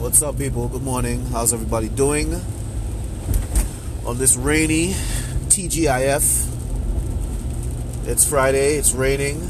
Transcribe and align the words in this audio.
What's 0.00 0.22
up, 0.22 0.38
people? 0.38 0.66
Good 0.66 0.82
morning. 0.82 1.26
How's 1.26 1.52
everybody 1.52 1.90
doing 1.90 2.32
on 4.06 4.16
this 4.16 4.34
rainy 4.34 4.94
TGIF? 5.50 6.48
It's 8.08 8.26
Friday. 8.26 8.76
It's 8.76 8.94
raining. 8.94 9.42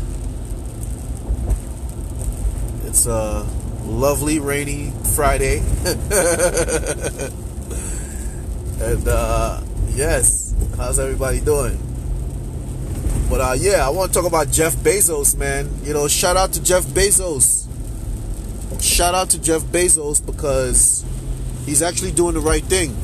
It's 2.82 3.06
a 3.06 3.46
lovely 3.84 4.40
rainy 4.40 4.90
Friday, 5.14 5.58
and 8.80 9.06
uh, 9.06 9.60
yes, 9.90 10.52
how's 10.76 10.98
everybody 10.98 11.40
doing? 11.40 11.78
But 13.30 13.40
uh, 13.40 13.54
yeah, 13.56 13.86
I 13.86 13.90
want 13.90 14.12
to 14.12 14.18
talk 14.18 14.26
about 14.26 14.50
Jeff 14.50 14.74
Bezos, 14.74 15.36
man. 15.36 15.70
You 15.84 15.94
know, 15.94 16.08
shout 16.08 16.36
out 16.36 16.54
to 16.54 16.62
Jeff 16.62 16.82
Bezos. 16.86 17.69
Shout 18.80 19.14
out 19.14 19.30
to 19.30 19.40
Jeff 19.40 19.62
Bezos 19.62 20.24
because 20.24 21.04
he's 21.66 21.82
actually 21.82 22.12
doing 22.12 22.34
the 22.34 22.40
right 22.40 22.64
thing. 22.64 22.96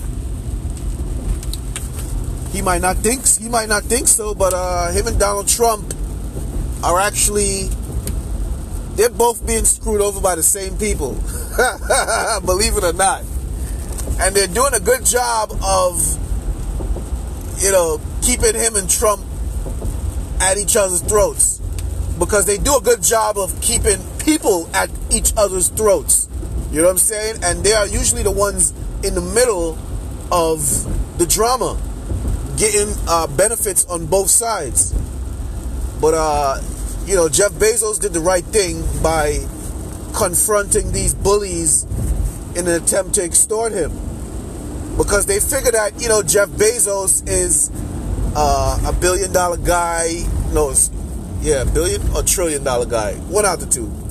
He 2.52 2.62
might 2.62 2.80
not 2.80 2.97
think 2.99 3.27
he 3.27 3.49
might 3.49 3.69
not 3.69 3.83
think 3.85 4.09
so, 4.09 4.35
but 4.35 4.55
uh, 4.55 4.91
him 4.91 5.07
and 5.07 5.19
Donald 5.19 5.49
Trump 5.49 5.95
are 6.83 6.99
actually 6.99 7.69
they're 8.95 9.11
both 9.11 9.47
being 9.47 9.65
screwed 9.65 10.01
over 10.01 10.21
by 10.21 10.35
the 10.35 10.43
same 10.43 10.79
people. 10.79 11.12
Believe 12.47 12.77
it 12.77 12.85
or 12.85 12.95
not. 12.95 13.23
And 14.19 14.35
they're 14.35 14.47
doing 14.47 14.73
a 14.73 14.80
good 14.80 15.05
job 15.05 15.52
of 15.63 16.01
you 17.63 17.71
know 17.71 18.01
keeping 18.23 18.55
him 18.55 18.77
and 18.77 18.88
Trump 18.88 19.23
at 20.41 20.57
each 20.57 20.77
other's 20.77 21.02
throats 21.02 21.59
because 22.19 22.47
they 22.47 22.57
do 22.57 22.77
a 22.77 22.80
good 22.80 23.02
job 23.02 23.37
of 23.37 23.61
keeping 23.61 23.99
people 24.27 24.69
at 24.75 24.91
each 25.11 25.33
other's 25.37 25.69
throats. 25.69 26.29
You 26.73 26.79
know 26.79 26.87
what 26.87 26.91
I'm 26.91 26.98
saying? 26.98 27.37
And 27.45 27.62
they 27.65 27.73
are 27.73 27.87
usually 27.87 28.25
the 28.25 28.33
ones 28.33 28.75
in 29.05 29.15
the 29.15 29.21
middle 29.21 29.79
of 30.32 31.19
the 31.19 31.27
drama, 31.27 31.80
getting 32.59 32.93
uh, 33.09 33.29
benefits 33.29 33.87
on 33.87 34.07
both 34.07 34.29
sides. 34.29 34.93
But 36.01 36.15
uh, 36.15 36.60
you 37.07 37.15
know, 37.15 37.29
Jeff 37.29 37.52
Bezos 37.52 38.01
did 38.01 38.13
the 38.13 38.21
right 38.21 38.45
thing 38.45 38.82
by 39.01 39.47
confronting 40.15 40.91
these 40.91 41.15
bullies 41.15 41.85
in 42.57 42.66
an 42.66 42.82
attempt 42.82 43.15
to 43.15 43.23
extort 43.23 43.73
him, 43.73 43.93
because 44.97 45.27
they 45.27 45.38
figure 45.38 45.71
that 45.71 46.01
you 46.01 46.09
know 46.09 46.23
Jeff 46.23 46.49
Bezos 46.49 47.27
is 47.29 47.71
uh, 48.35 48.82
a 48.87 48.93
billion 48.93 49.32
dollar 49.32 49.57
guy. 49.57 50.27
No, 50.52 50.74
yeah, 51.41 51.63
billion 51.63 52.02
or 52.10 52.23
trillion 52.24 52.65
dollar 52.65 52.87
guy. 52.87 53.15
One 53.30 53.47
out 53.47 53.60
the 53.60 53.66
two. 53.66 54.05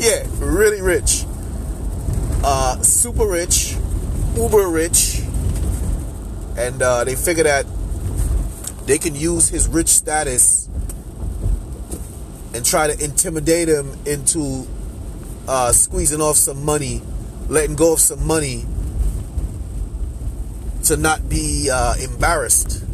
Yeah, 0.00 0.26
really 0.38 0.80
rich. 0.80 1.26
Uh, 2.42 2.80
super 2.80 3.26
rich, 3.26 3.76
uber 4.34 4.66
rich. 4.66 5.20
And 6.56 6.80
uh, 6.80 7.04
they 7.04 7.16
figure 7.16 7.44
that 7.44 7.66
they 8.86 8.96
can 8.96 9.14
use 9.14 9.50
his 9.50 9.68
rich 9.68 9.88
status 9.88 10.70
and 12.54 12.64
try 12.64 12.86
to 12.86 13.04
intimidate 13.04 13.68
him 13.68 13.92
into 14.06 14.66
uh, 15.46 15.70
squeezing 15.72 16.22
off 16.22 16.36
some 16.36 16.64
money, 16.64 17.02
letting 17.50 17.76
go 17.76 17.92
of 17.92 18.00
some 18.00 18.26
money 18.26 18.64
to 20.84 20.96
not 20.96 21.28
be 21.28 21.68
uh, 21.70 21.96
embarrassed. 22.00 22.86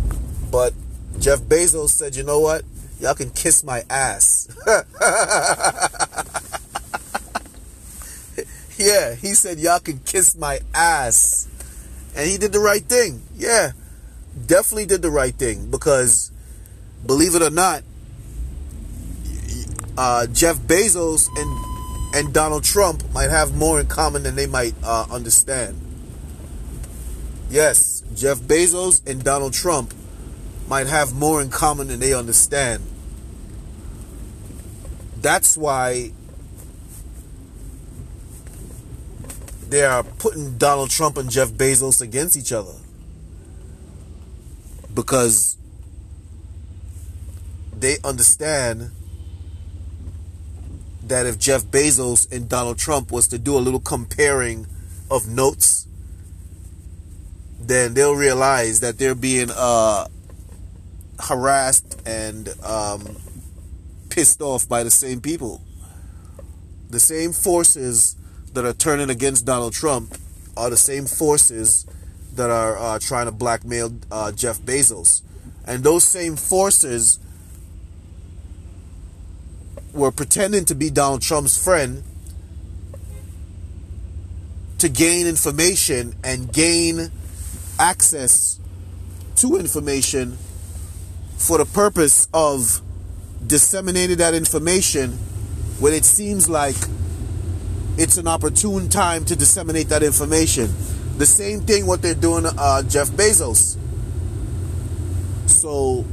But 0.50 0.74
Jeff 1.20 1.38
Bezos 1.42 1.90
said, 1.90 2.16
you 2.16 2.24
know 2.24 2.40
what? 2.40 2.64
Y'all 2.98 3.14
can 3.14 3.30
kiss 3.30 3.62
my 3.62 3.84
ass. 3.88 4.48
he 9.26 9.34
said, 9.34 9.58
y'all 9.58 9.80
can 9.80 9.98
kiss 10.00 10.36
my 10.36 10.60
ass. 10.74 11.48
And 12.16 12.28
he 12.28 12.38
did 12.38 12.52
the 12.52 12.60
right 12.60 12.82
thing. 12.82 13.22
Yeah, 13.36 13.72
definitely 14.46 14.86
did 14.86 15.02
the 15.02 15.10
right 15.10 15.34
thing 15.34 15.70
because, 15.70 16.30
believe 17.04 17.34
it 17.34 17.42
or 17.42 17.50
not, 17.50 17.82
uh, 19.98 20.26
Jeff 20.26 20.56
Bezos 20.56 21.28
and 21.36 21.76
and 22.14 22.32
Donald 22.32 22.64
Trump 22.64 23.02
might 23.12 23.30
have 23.30 23.54
more 23.54 23.78
in 23.78 23.86
common 23.86 24.22
than 24.22 24.36
they 24.36 24.46
might 24.46 24.74
uh, 24.82 25.06
understand. 25.10 25.78
Yes, 27.50 28.02
Jeff 28.14 28.38
Bezos 28.38 29.06
and 29.06 29.22
Donald 29.22 29.52
Trump 29.52 29.92
might 30.66 30.86
have 30.86 31.14
more 31.14 31.42
in 31.42 31.50
common 31.50 31.88
than 31.88 32.00
they 32.00 32.14
understand. 32.14 32.82
That's 35.20 35.56
why 35.58 36.12
they 39.68 39.82
are 39.82 40.02
putting 40.02 40.58
Donald 40.58 40.90
Trump 40.90 41.16
and 41.16 41.30
Jeff 41.30 41.50
Bezos 41.50 42.00
against 42.00 42.36
each 42.36 42.52
other. 42.52 42.74
Because 44.94 45.56
they 47.76 47.96
understand 48.04 48.90
that 51.02 51.26
if 51.26 51.38
Jeff 51.38 51.64
Bezos 51.64 52.30
and 52.32 52.48
Donald 52.48 52.78
Trump 52.78 53.12
was 53.12 53.28
to 53.28 53.38
do 53.38 53.56
a 53.56 53.60
little 53.60 53.80
comparing 53.80 54.66
of 55.10 55.28
notes, 55.28 55.86
then 57.60 57.94
they'll 57.94 58.14
realize 58.14 58.80
that 58.80 58.98
they're 58.98 59.14
being 59.14 59.50
uh, 59.54 60.06
harassed 61.20 62.00
and 62.06 62.48
um, 62.62 63.16
pissed 64.08 64.40
off 64.40 64.68
by 64.68 64.82
the 64.82 64.90
same 64.90 65.20
people. 65.20 65.62
The 66.90 67.00
same 67.00 67.32
forces 67.32 68.16
that 68.56 68.64
are 68.64 68.72
turning 68.72 69.10
against 69.10 69.44
Donald 69.44 69.74
Trump 69.74 70.16
are 70.56 70.70
the 70.70 70.78
same 70.78 71.04
forces 71.04 71.84
that 72.36 72.48
are 72.48 72.78
uh, 72.78 72.98
trying 72.98 73.26
to 73.26 73.32
blackmail 73.32 73.92
uh, 74.10 74.32
Jeff 74.32 74.58
Bezos. 74.60 75.20
And 75.66 75.84
those 75.84 76.04
same 76.04 76.36
forces 76.36 77.18
were 79.92 80.10
pretending 80.10 80.64
to 80.64 80.74
be 80.74 80.88
Donald 80.88 81.20
Trump's 81.20 81.62
friend 81.62 82.02
to 84.78 84.88
gain 84.88 85.26
information 85.26 86.14
and 86.24 86.50
gain 86.50 87.10
access 87.78 88.58
to 89.36 89.56
information 89.56 90.38
for 91.36 91.58
the 91.58 91.66
purpose 91.66 92.26
of 92.32 92.80
disseminating 93.46 94.16
that 94.16 94.32
information 94.32 95.10
when 95.78 95.92
it 95.92 96.06
seems 96.06 96.48
like 96.48 96.76
it's 97.98 98.16
an 98.18 98.26
opportune 98.26 98.88
time 98.88 99.24
to 99.24 99.36
disseminate 99.36 99.88
that 99.88 100.02
information. 100.02 100.72
The 101.16 101.26
same 101.26 101.60
thing 101.60 101.86
what 101.86 102.02
they're 102.02 102.14
doing 102.14 102.44
uh, 102.46 102.82
Jeff 102.82 103.08
Bezos. 103.08 103.78
So 105.48 106.04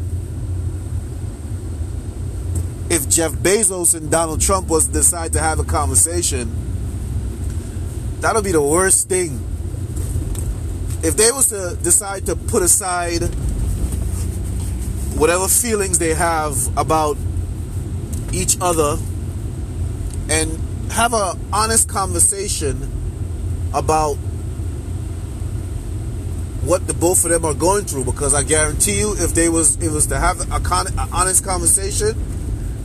if 2.90 3.10
Jeff 3.10 3.32
Bezos 3.34 3.96
and 3.96 4.10
Donald 4.10 4.40
Trump 4.40 4.70
was 4.70 4.88
decide 4.88 5.34
to 5.34 5.40
have 5.40 5.60
a 5.60 5.64
conversation, 5.64 6.52
that'll 8.22 8.42
be 8.42 8.54
the 8.54 8.62
worst 8.62 9.10
thing. 9.10 9.44
If 11.04 11.18
they 11.18 11.32
was 11.32 11.50
to 11.50 11.78
decide 11.84 12.28
to 12.28 12.36
put 12.38 12.64
aside 12.64 13.24
whatever 15.18 15.48
feelings 15.48 16.00
they 16.00 16.14
have 16.14 16.56
about 16.78 17.18
each 18.32 18.58
other 18.62 18.98
and 20.30 20.60
have 20.92 21.14
an 21.14 21.40
honest 21.52 21.90
conversation 21.90 22.92
about 23.74 24.16
what 26.64 26.88
the 26.88 26.94
both 26.94 27.26
of 27.26 27.32
them 27.32 27.44
are 27.46 27.54
going 27.54 27.86
through 27.86 28.06
because 28.06 28.34
I 28.34 28.44
guarantee 28.44 29.00
you 29.00 29.16
if 29.18 29.34
they 29.34 29.50
was 29.50 29.76
it 29.84 29.92
was 29.92 30.08
to 30.08 30.20
have 30.20 30.40
a, 30.52 30.60
con, 30.60 30.88
a 30.98 31.08
honest 31.12 31.44
conversation 31.44 32.16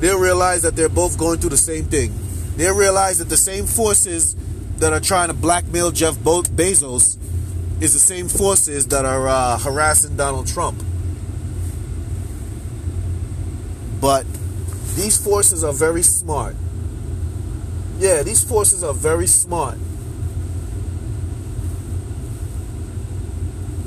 they'll 0.01 0.19
realize 0.19 0.63
that 0.63 0.75
they're 0.75 0.89
both 0.89 1.19
going 1.19 1.39
through 1.39 1.51
the 1.51 1.57
same 1.57 1.85
thing 1.85 2.13
they'll 2.57 2.77
realize 2.77 3.19
that 3.19 3.29
the 3.29 3.37
same 3.37 3.67
forces 3.67 4.35
that 4.79 4.93
are 4.93 5.01
trying 5.01 5.29
to 5.29 5.35
blackmail 5.35 5.91
Jeff 5.91 6.17
Bezos 6.17 7.19
is 7.81 7.93
the 7.93 8.01
same 8.01 8.29
forces 8.29 8.89
that 8.89 9.05
are 9.05 9.29
uh, 9.29 9.59
harassing 9.59 10.17
Donald 10.17 10.49
Trump 10.49 10.83
but 14.01 14.25
these 14.95 15.17
forces 15.17 15.65
are 15.65 15.73
very 15.73 16.03
smart. 16.03 16.57
Yeah, 17.99 18.23
these 18.23 18.45
forces 18.45 18.85
are 18.85 18.95
very 18.95 19.27
smart. 19.27 19.77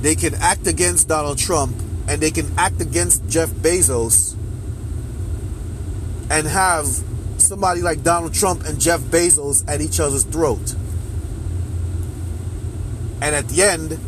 They 0.02 0.16
can 0.16 0.36
act 0.36 0.68
against 0.68 1.08
Donald 1.08 1.38
Trump 1.38 1.76
and 2.10 2.22
they 2.22 2.32
can 2.32 2.52
act 2.58 2.82
against 2.82 3.28
Jeff 3.30 3.50
Bezos 3.50 4.36
and 6.30 6.46
have 6.48 6.88
somebody 7.38 7.82
like 7.82 8.04
Donald 8.04 8.34
Trump 8.34 8.66
and 8.66 8.82
Jeff 8.82 9.00
Bezos 9.00 9.64
at 9.68 9.80
each 9.80 10.00
other's 10.00 10.24
throat. 10.24 10.76
And 13.22 13.36
at 13.36 13.48
the 13.48 13.64
end, 13.64 14.00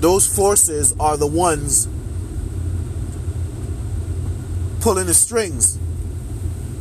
those 0.00 0.26
forces 0.26 0.94
are 0.98 1.16
the 1.16 1.26
ones 1.26 1.88
pulling 4.80 5.06
the 5.06 5.14
strings 5.14 5.78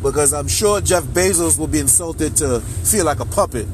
because 0.02 0.34
I'm 0.34 0.48
sure 0.48 0.82
Jeff 0.82 1.04
Bezos 1.04 1.60
will 1.60 1.68
be 1.68 1.80
insulted 1.80 2.38
to 2.38 2.60
feel 2.60 3.06
like 3.06 3.20
a 3.20 3.26
puppet. 3.26 3.68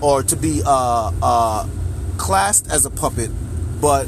or 0.00 0.22
to 0.22 0.36
be 0.36 0.62
uh, 0.64 1.12
uh, 1.22 1.66
classed 2.16 2.70
as 2.70 2.86
a 2.86 2.90
puppet. 2.90 3.30
But 3.80 4.06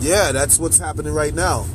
yeah, 0.00 0.32
that's 0.32 0.58
what's 0.58 0.78
happening 0.78 1.12
right 1.12 1.34
now. 1.34 1.66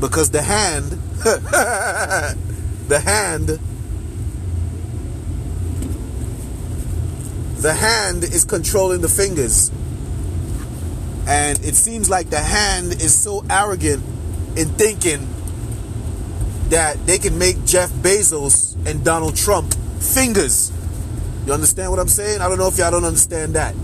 Because 0.00 0.30
the 0.30 0.42
hand, 0.42 0.90
the 2.88 3.00
hand, 3.00 3.58
the 7.62 7.72
hand 7.72 8.24
is 8.24 8.44
controlling 8.44 9.00
the 9.00 9.08
fingers. 9.08 9.70
And 11.26 11.58
it 11.64 11.74
seems 11.74 12.10
like 12.10 12.28
the 12.28 12.40
hand 12.40 12.92
is 12.92 13.18
so 13.18 13.44
arrogant 13.48 14.02
in 14.56 14.68
thinking 14.68 15.33
that 16.70 17.06
they 17.06 17.18
can 17.18 17.38
make 17.38 17.64
Jeff 17.64 17.90
Bezos 17.90 18.74
and 18.86 19.04
Donald 19.04 19.36
Trump 19.36 19.74
fingers. 20.00 20.72
You 21.46 21.52
understand 21.52 21.90
what 21.90 22.00
I'm 22.00 22.08
saying? 22.08 22.40
I 22.40 22.48
don't 22.48 22.58
know 22.58 22.68
if 22.68 22.78
y'all 22.78 22.90
don't 22.90 23.04
understand 23.04 23.54
that. 23.54 23.74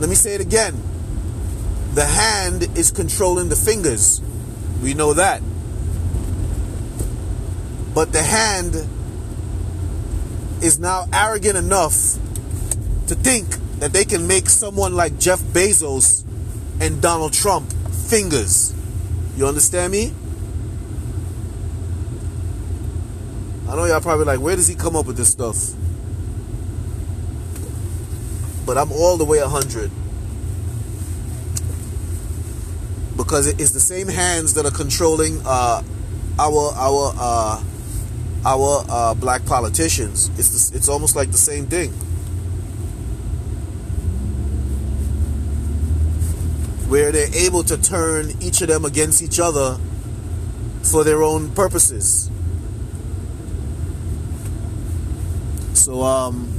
Let 0.00 0.08
me 0.08 0.14
say 0.14 0.34
it 0.34 0.40
again. 0.40 0.80
The 1.94 2.04
hand 2.04 2.76
is 2.76 2.90
controlling 2.90 3.48
the 3.48 3.56
fingers. 3.56 4.20
We 4.82 4.94
know 4.94 5.12
that. 5.14 5.42
But 7.94 8.12
the 8.12 8.22
hand 8.22 8.74
is 10.62 10.78
now 10.78 11.06
arrogant 11.12 11.56
enough 11.56 11.94
to 13.08 13.14
think 13.14 13.48
that 13.80 13.92
they 13.92 14.04
can 14.04 14.26
make 14.26 14.48
someone 14.48 14.94
like 14.94 15.18
Jeff 15.18 15.40
Bezos 15.40 16.24
and 16.80 17.02
Donald 17.02 17.32
Trump 17.32 17.70
fingers. 18.08 18.71
You 19.36 19.46
understand 19.46 19.92
me? 19.92 20.12
I 23.68 23.74
know 23.74 23.86
y'all 23.86 24.02
probably 24.02 24.26
like, 24.26 24.40
where 24.40 24.54
does 24.54 24.66
he 24.66 24.74
come 24.74 24.94
up 24.96 25.06
with 25.06 25.16
this 25.16 25.30
stuff? 25.30 25.56
But 28.66 28.76
I'm 28.76 28.92
all 28.92 29.16
the 29.16 29.24
way 29.24 29.40
100. 29.40 29.90
Because 33.16 33.46
it's 33.46 33.70
the 33.70 33.80
same 33.80 34.08
hands 34.08 34.54
that 34.54 34.66
are 34.66 34.70
controlling 34.70 35.40
uh, 35.46 35.82
our 36.38 36.72
our 36.74 37.14
uh, 37.16 37.62
our 38.44 38.84
uh, 38.88 39.14
black 39.14 39.46
politicians. 39.46 40.28
It's 40.38 40.70
the, 40.70 40.76
it's 40.76 40.88
almost 40.88 41.16
like 41.16 41.30
the 41.30 41.38
same 41.38 41.66
thing. 41.66 41.94
Where 46.92 47.10
they're 47.10 47.34
able 47.34 47.62
to 47.64 47.78
turn 47.78 48.32
each 48.42 48.60
of 48.60 48.68
them 48.68 48.84
against 48.84 49.22
each 49.22 49.40
other 49.40 49.78
for 50.82 51.04
their 51.04 51.22
own 51.22 51.50
purposes. 51.52 52.30
So 55.72 56.02
um, 56.02 56.52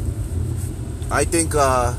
I 1.12 1.24
think 1.24 1.54
uh, 1.54 1.94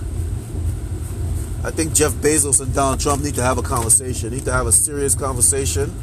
I 1.63 1.71
think 1.71 1.95
Jeff 1.95 2.11
Bezos 2.15 2.61
and 2.61 2.75
Donald 2.75 2.99
Trump 2.99 3.23
need 3.23 3.37
to 3.37 3.43
have 3.43 3.57
a 3.57 3.63
conversation. 3.63 4.31
Need 4.31 4.47
to 4.47 4.53
have 4.53 4.67
a 4.67 4.73
serious 4.73 5.15
conversation 5.15 5.95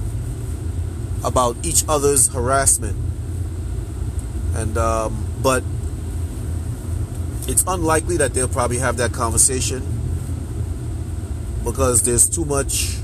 about 1.25 1.57
each 1.66 1.84
other's 1.89 2.30
harassment. 2.30 2.95
And 4.56 4.77
um, 4.77 5.27
but 5.44 5.66
it's 7.50 7.66
unlikely 7.68 8.16
that 8.24 8.34
they'll 8.34 8.48
probably 8.48 8.77
have 8.77 8.95
that 8.95 9.12
conversation 9.12 10.00
because 11.63 12.04
there's 12.04 12.30
too 12.30 12.46
much 12.46 12.98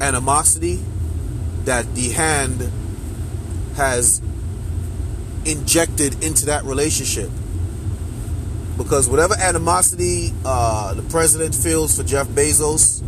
animosity 0.00 0.80
that 1.64 1.94
the 1.94 2.10
hand 2.10 2.70
has 3.76 4.20
injected 5.44 6.22
into 6.24 6.46
that 6.46 6.64
relationship. 6.64 7.30
Because 8.76 9.08
whatever 9.08 9.34
animosity 9.38 10.32
uh, 10.44 10.94
the 10.94 11.02
president 11.02 11.54
feels 11.54 11.96
for 11.96 12.02
Jeff 12.02 12.26
Bezos, 12.28 13.02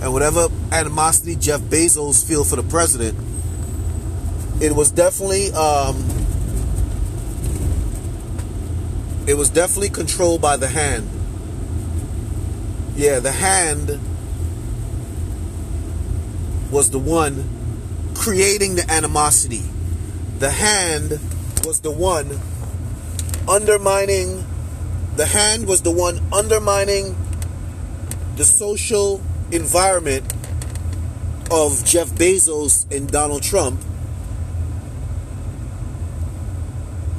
and 0.00 0.12
whatever 0.12 0.48
animosity 0.72 1.36
Jeff 1.36 1.60
Bezos 1.60 2.26
feels 2.26 2.50
for 2.50 2.56
the 2.56 2.62
president, 2.62 3.18
it 4.60 4.72
was 4.72 4.90
definitely 4.90 5.50
um, 5.52 5.96
it 9.26 9.34
was 9.34 9.48
definitely 9.50 9.90
controlled 9.90 10.40
by 10.40 10.56
the 10.56 10.68
hand. 10.68 11.08
Yeah, 12.96 13.18
the 13.18 13.30
hand 13.30 14.00
was 16.70 16.90
the 16.90 16.98
one 16.98 17.44
creating 18.14 18.76
the 18.76 18.90
animosity. 18.90 19.62
The 20.38 20.48
hand 20.48 21.20
was 21.66 21.80
the 21.80 21.90
one 21.90 22.40
undermining, 23.46 24.46
the 25.16 25.26
hand 25.26 25.68
was 25.68 25.82
the 25.82 25.90
one 25.90 26.20
undermining 26.32 27.14
the 28.36 28.44
social 28.44 29.20
environment 29.52 30.24
of 31.50 31.84
Jeff 31.84 32.08
Bezos 32.08 32.90
and 32.90 33.12
Donald 33.12 33.42
Trump 33.42 33.78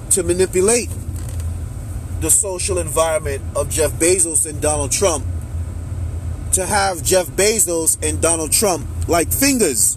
to 0.10 0.24
manipulate 0.24 0.90
the 2.22 2.32
social 2.32 2.80
environment 2.80 3.44
of 3.56 3.70
Jeff 3.70 3.92
Bezos 3.92 4.48
and 4.48 4.60
Donald 4.60 4.92
Trump 4.92 5.24
to 6.58 6.66
have 6.66 7.04
Jeff 7.04 7.28
Bezos 7.28 8.00
and 8.02 8.20
Donald 8.20 8.52
Trump 8.52 8.88
like 9.08 9.32
fingers. 9.32 9.96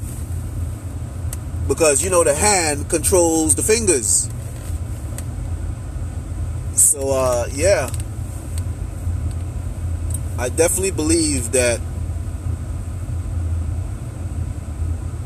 Because 1.67 2.05
you 2.05 2.11
know 2.11 2.23
the 2.23 2.35
hand 2.35 2.91
controls 2.91 3.55
the 3.55 3.63
fingers. 3.63 4.29
So 6.75 7.13
uh, 7.13 7.49
yeah, 7.51 7.89
I 10.37 10.51
definitely 10.51 10.91
believe 10.91 11.53
that 11.53 11.81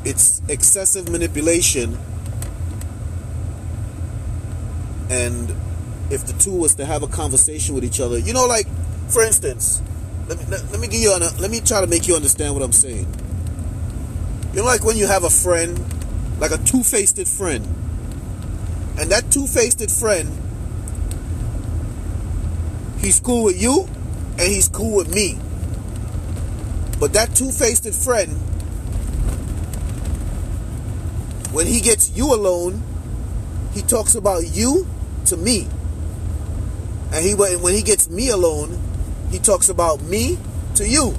it's 0.05 0.41
excessive 0.49 1.09
manipulation, 1.09 1.99
and 5.11 5.53
if 6.11 6.25
the 6.27 6.33
two 6.35 6.53
was 6.53 6.77
to 6.77 6.85
have 6.85 7.03
a 7.03 7.09
conversation 7.09 7.75
with 7.75 7.83
each 7.83 7.99
other, 7.99 8.21
you 8.21 8.33
know, 8.33 8.47
like 8.47 8.69
for 9.09 9.25
instance, 9.25 9.83
let 10.29 10.39
me 10.39 10.45
let, 10.49 10.71
let 10.71 10.81
me 10.81 10.89
give 10.89 11.01
you 11.01 11.15
a, 11.15 11.19
let 11.41 11.51
me 11.51 11.61
try 11.61 11.81
to 11.81 11.87
make 11.87 12.09
you 12.09 12.17
understand 12.17 12.55
what 12.55 12.63
I'm 12.63 12.73
saying. 12.73 13.07
You 14.53 14.61
know, 14.61 14.65
like 14.65 14.85
when 14.85 14.97
you 14.97 15.07
have 15.07 15.25
a 15.25 15.31
friend, 15.31 15.79
like 16.39 16.53
a 16.53 16.59
two-faced 16.59 17.27
friend, 17.27 17.65
and 18.99 19.11
that 19.11 19.31
two-faced 19.31 19.91
friend 19.91 20.31
He's 23.05 23.21
cool 23.21 23.45
with 23.45 23.61
you 23.61 23.87
and 24.39 24.41
he's 24.41 24.67
cool 24.69 24.97
with 24.97 25.15
me. 25.15 25.39
But 26.99 27.13
that 27.13 27.35
two 27.35 27.51
faced 27.51 27.87
friend, 28.03 28.31
when 31.53 31.67
he 31.67 31.83
gets 31.83 32.17
you 32.17 32.33
alone, 32.33 32.83
he 33.75 33.83
talks 33.83 34.15
about 34.15 34.47
you 34.47 34.89
to 35.27 35.37
me. 35.37 35.69
And 37.13 37.23
he 37.23 37.35
when 37.35 37.75
he 37.75 37.83
gets 37.83 38.09
me 38.09 38.31
alone, 38.31 38.81
he 39.35 39.41
talks 39.41 39.69
about 39.69 40.01
me 40.01 40.39
to 40.77 40.89
you. 40.89 41.13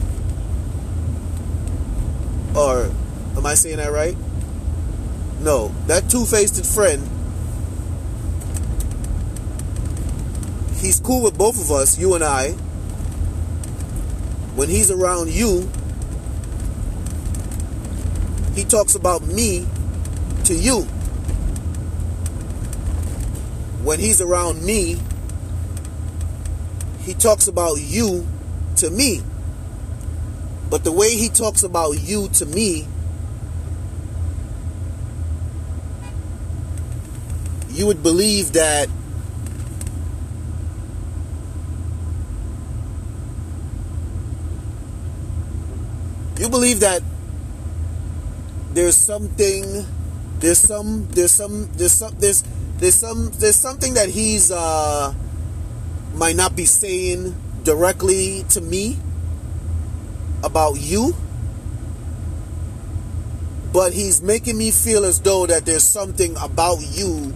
Or 2.56 2.90
am 3.36 3.46
I 3.46 3.56
saying 3.56 3.76
that 3.76 3.92
right? 3.92 4.16
No, 5.42 5.76
that 5.88 6.10
two 6.10 6.24
faced 6.24 6.66
friend 6.74 7.06
he's 10.80 11.02
cool 11.02 11.24
with 11.24 11.38
both 11.38 11.60
of 11.60 11.72
us, 11.72 12.00
you 12.00 12.16
and 12.16 12.24
I. 12.24 12.52
When 14.56 14.70
he's 14.70 14.92
around 14.92 15.30
you, 15.30 15.70
he 18.54 18.64
talks 18.64 18.96
about 18.96 19.24
me 19.24 19.68
to 20.46 20.54
you. 20.54 20.84
When 23.84 24.00
he's 24.00 24.22
around 24.22 24.64
me, 24.64 25.02
he 27.06 27.14
talks 27.14 27.48
about 27.48 27.76
you 27.76 28.28
to 28.78 28.90
me. 28.90 29.22
But 30.70 30.84
the 30.84 30.92
way 30.92 31.16
he 31.16 31.30
talks 31.30 31.62
about 31.62 32.02
you 32.02 32.28
to 32.30 32.46
me, 32.48 32.88
you 37.70 37.86
would 37.86 38.02
believe 38.02 38.54
that 38.54 38.90
you 46.40 46.50
believe 46.50 46.80
that 46.80 47.04
there's 48.74 48.98
something 48.98 49.86
there's 50.40 50.58
some 50.58 51.08
there's 51.12 51.32
some 51.32 51.70
there's 51.74 51.92
some 51.94 52.16
there's 52.18 52.44
there's 52.78 52.96
some 52.96 53.32
there's 53.36 53.56
something 53.56 53.94
that 53.94 54.10
he's 54.10 54.52
uh 54.52 55.14
might 56.16 56.36
not 56.36 56.56
be 56.56 56.66
saying 56.66 57.36
directly 57.64 58.44
to 58.50 58.62
me 58.62 58.98
about 60.44 60.80
you 60.80 61.16
but 63.76 63.92
he's 63.92 64.22
making 64.22 64.58
me 64.58 64.72
feel 64.72 65.04
as 65.04 65.20
though 65.20 65.46
that 65.46 65.66
there's 65.66 65.84
something 65.84 66.38
about 66.38 66.80
you 66.80 67.34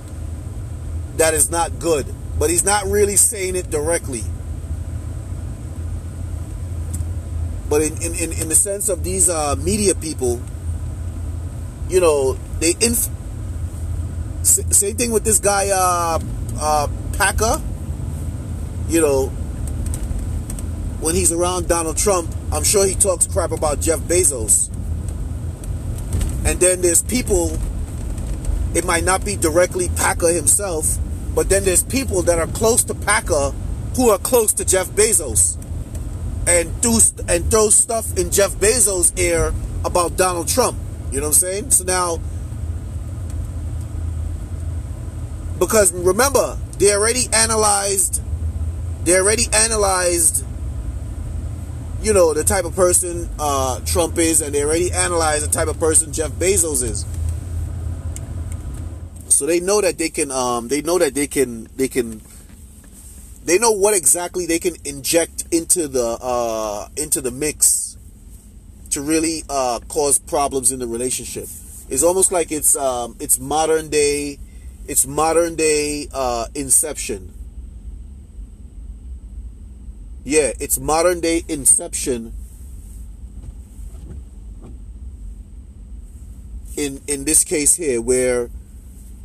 that 1.17 1.33
is 1.33 1.51
not 1.51 1.79
good. 1.79 2.05
But 2.39 2.49
he's 2.49 2.63
not 2.63 2.85
really 2.85 3.17
saying 3.17 3.57
it 3.57 3.69
directly. 3.69 4.23
But 7.69 7.81
in, 7.81 8.01
in, 8.01 8.15
in, 8.15 8.31
in 8.31 8.47
the 8.47 8.55
sense 8.55 8.87
of 8.87 9.03
these 9.03 9.29
uh, 9.29 9.57
media 9.57 9.93
people, 9.95 10.41
you 11.89 11.99
know, 11.99 12.37
they 12.61 12.71
inf- 12.79 13.09
same 14.43 14.95
thing 14.95 15.11
with 15.11 15.25
this 15.25 15.39
guy 15.39 15.69
uh, 15.73 16.19
uh, 16.57 16.87
Pecker. 17.13 17.61
You 18.89 19.01
know, 19.01 19.27
when 20.99 21.15
he's 21.15 21.31
around 21.31 21.67
Donald 21.67 21.97
Trump, 21.97 22.33
I'm 22.51 22.63
sure 22.63 22.85
he 22.85 22.95
talks 22.95 23.27
crap 23.27 23.51
about 23.51 23.79
Jeff 23.79 23.99
Bezos. 23.99 24.69
And 26.43 26.59
then 26.59 26.81
there's 26.81 27.03
people, 27.03 27.57
it 28.73 28.85
might 28.85 29.03
not 29.03 29.23
be 29.23 29.35
directly 29.35 29.89
Pecker 29.95 30.29
himself, 30.33 30.97
but 31.35 31.49
then 31.49 31.63
there's 31.63 31.83
people 31.83 32.23
that 32.23 32.39
are 32.39 32.47
close 32.47 32.83
to 32.85 32.95
Pecker 32.95 33.51
who 33.95 34.09
are 34.09 34.17
close 34.17 34.53
to 34.53 34.65
Jeff 34.65 34.87
Bezos 34.87 35.57
and 36.47 36.81
do 36.81 36.99
and 37.27 37.51
throw 37.51 37.69
stuff 37.69 38.17
in 38.17 38.31
Jeff 38.31 38.51
Bezos' 38.55 39.17
ear 39.19 39.53
about 39.85 40.17
Donald 40.17 40.47
Trump. 40.47 40.77
You 41.11 41.19
know 41.19 41.27
what 41.27 41.27
I'm 41.27 41.33
saying? 41.33 41.71
So 41.71 41.83
now, 41.83 42.19
because 45.59 45.93
remember, 45.93 46.57
they 46.79 46.93
already 46.93 47.27
analyzed, 47.33 48.21
they 49.09 49.17
already 49.17 49.47
analyzed, 49.51 50.45
you 52.03 52.13
know, 52.13 52.31
the 52.35 52.43
type 52.43 52.63
of 52.63 52.75
person 52.75 53.27
uh, 53.39 53.79
Trump 53.83 54.19
is, 54.19 54.39
and 54.39 54.53
they 54.53 54.63
already 54.63 54.91
analyzed 54.91 55.43
the 55.43 55.51
type 55.51 55.67
of 55.67 55.79
person 55.79 56.13
Jeff 56.13 56.29
Bezos 56.33 56.83
is. 56.83 57.05
So 59.29 59.47
they 59.47 59.61
know 59.61 59.81
that 59.81 59.97
they 59.97 60.09
can, 60.09 60.29
um, 60.29 60.67
they 60.67 60.83
know 60.83 60.99
that 60.99 61.15
they 61.15 61.25
can, 61.25 61.67
they 61.75 61.87
can 61.87 62.21
they 63.45 63.57
know 63.57 63.71
what 63.71 63.95
exactly 63.95 64.45
they 64.45 64.59
can 64.59 64.75
inject 64.85 65.45
into 65.49 65.87
the 65.87 66.19
uh, 66.21 66.87
into 66.95 67.19
the 67.19 67.31
mix 67.31 67.97
to 68.91 69.01
really 69.01 69.43
uh, 69.49 69.79
cause 69.87 70.19
problems 70.19 70.71
in 70.71 70.77
the 70.77 70.87
relationship. 70.87 71.47
It's 71.89 72.03
almost 72.03 72.31
like 72.31 72.51
it's 72.51 72.75
um, 72.75 73.15
it's 73.19 73.39
modern 73.39 73.89
day, 73.89 74.37
it's 74.87 75.07
modern 75.07 75.55
day 75.55 76.09
uh, 76.13 76.45
Inception. 76.53 77.38
Yeah, 80.29 80.51
it's 80.59 80.79
modern 80.79 81.21
day 81.21 81.43
Inception. 81.47 82.33
In 86.77 87.01
in 87.07 87.25
this 87.25 87.43
case 87.43 87.73
here, 87.73 87.99
where 87.99 88.51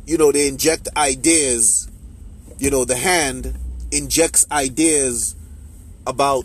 you 0.07 0.17
know 0.17 0.31
they 0.31 0.47
inject 0.47 0.87
ideas, 0.97 1.87
you 2.57 2.71
know 2.71 2.85
the 2.85 2.95
hand 2.95 3.53
injects 3.91 4.47
ideas 4.51 5.35
about 6.07 6.43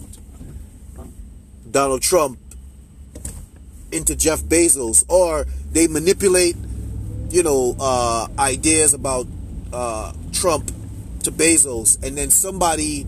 Donald 1.71 2.03
Trump 2.03 2.39
into 3.91 4.15
Jeff 4.15 4.41
Bezos, 4.43 5.07
or 5.09 5.47
they 5.73 5.87
manipulate, 5.89 6.57
you 7.31 7.43
know, 7.43 7.77
uh, 7.81 8.29
ideas 8.39 8.93
about 8.93 9.27
uh, 9.73 10.13
Trump 10.33 10.71
to 11.23 11.33
Bezos, 11.33 11.97
and 12.07 12.19
then 12.19 12.29
somebody 12.29 13.07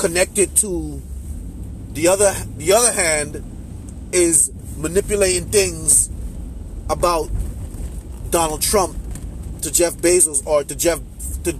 connected 0.00 0.56
to 0.56 1.02
the 1.92 2.08
other 2.08 2.32
the 2.56 2.72
other 2.72 2.90
hand 2.90 3.44
is 4.12 4.50
manipulating 4.78 5.44
things 5.50 6.08
about 6.88 7.28
Donald 8.30 8.62
Trump 8.62 8.96
to 9.60 9.70
Jeff 9.70 9.96
Bezos 9.98 10.44
or 10.46 10.64
to 10.64 10.74
Jeff 10.74 11.00
to 11.44 11.54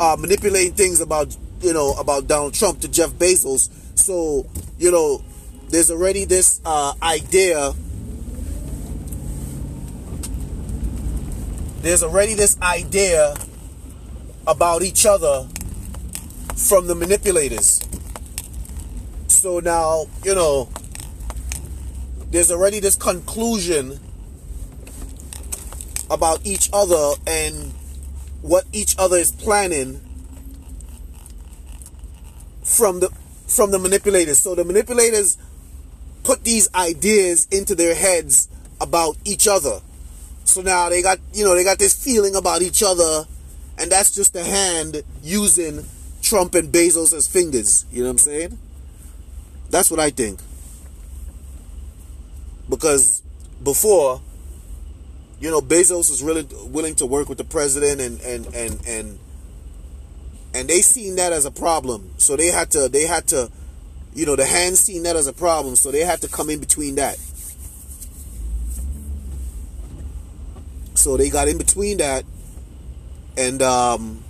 uh, 0.00 0.16
manipulating 0.18 0.72
things 0.72 1.02
about 1.02 1.36
you 1.60 1.74
know 1.74 1.92
about 1.92 2.26
Donald 2.26 2.54
Trump 2.54 2.80
to 2.80 2.88
Jeff 2.88 3.10
Bezos. 3.10 3.68
So 3.94 4.46
you 4.78 4.90
know, 4.90 5.22
there's 5.68 5.90
already 5.90 6.24
this 6.24 6.62
uh, 6.64 6.94
idea. 7.02 7.74
There's 11.82 12.02
already 12.02 12.32
this 12.32 12.58
idea 12.62 13.34
about 14.46 14.80
each 14.80 15.04
other 15.04 15.46
from 16.56 16.86
the 16.86 16.94
manipulators. 16.94 17.80
So 19.28 19.58
now, 19.58 20.06
you 20.24 20.34
know, 20.34 20.68
there's 22.30 22.50
already 22.50 22.80
this 22.80 22.96
conclusion 22.96 24.00
about 26.10 26.44
each 26.44 26.70
other 26.72 27.14
and 27.26 27.72
what 28.42 28.64
each 28.72 28.96
other 28.98 29.16
is 29.16 29.32
planning 29.32 30.00
from 32.62 33.00
the 33.00 33.10
from 33.46 33.70
the 33.70 33.78
manipulators. 33.78 34.38
So 34.38 34.54
the 34.54 34.64
manipulators 34.64 35.36
put 36.22 36.44
these 36.44 36.72
ideas 36.74 37.46
into 37.50 37.74
their 37.74 37.94
heads 37.94 38.48
about 38.80 39.16
each 39.24 39.46
other. 39.46 39.80
So 40.44 40.62
now 40.62 40.88
they 40.88 41.02
got 41.02 41.18
you 41.32 41.44
know 41.44 41.54
they 41.54 41.64
got 41.64 41.78
this 41.78 41.94
feeling 41.94 42.34
about 42.34 42.62
each 42.62 42.82
other, 42.82 43.26
and 43.78 43.90
that's 43.90 44.14
just 44.14 44.32
the 44.32 44.44
hand 44.44 45.02
using 45.22 45.84
Trump 46.32 46.54
and 46.54 46.72
Bezos 46.72 47.30
fingers. 47.30 47.84
You 47.92 48.04
know 48.04 48.06
what 48.06 48.12
I'm 48.12 48.18
saying? 48.18 48.58
That's 49.68 49.90
what 49.90 50.00
I 50.00 50.08
think. 50.08 50.40
Because 52.70 53.20
before 53.62 54.22
you 55.40 55.50
know, 55.50 55.60
Bezos 55.60 56.08
was 56.08 56.22
really 56.22 56.48
willing 56.68 56.94
to 56.94 57.04
work 57.04 57.28
with 57.28 57.36
the 57.36 57.44
president 57.44 58.00
and 58.00 58.18
and 58.22 58.46
and 58.54 58.80
and 58.86 59.18
and 60.54 60.68
they 60.70 60.80
seen 60.80 61.16
that 61.16 61.34
as 61.34 61.44
a 61.44 61.50
problem. 61.50 62.12
So 62.16 62.34
they 62.34 62.46
had 62.46 62.70
to 62.70 62.88
they 62.88 63.06
had 63.06 63.28
to 63.28 63.50
you 64.14 64.24
know, 64.24 64.34
the 64.34 64.46
hands 64.46 64.80
seen 64.80 65.02
that 65.02 65.16
as 65.16 65.26
a 65.26 65.34
problem, 65.34 65.76
so 65.76 65.90
they 65.90 66.00
had 66.00 66.22
to 66.22 66.28
come 66.28 66.48
in 66.48 66.60
between 66.60 66.94
that. 66.94 67.18
So 70.94 71.18
they 71.18 71.28
got 71.28 71.48
in 71.48 71.58
between 71.58 71.98
that 71.98 72.24
and 73.36 73.60
um 73.60 74.24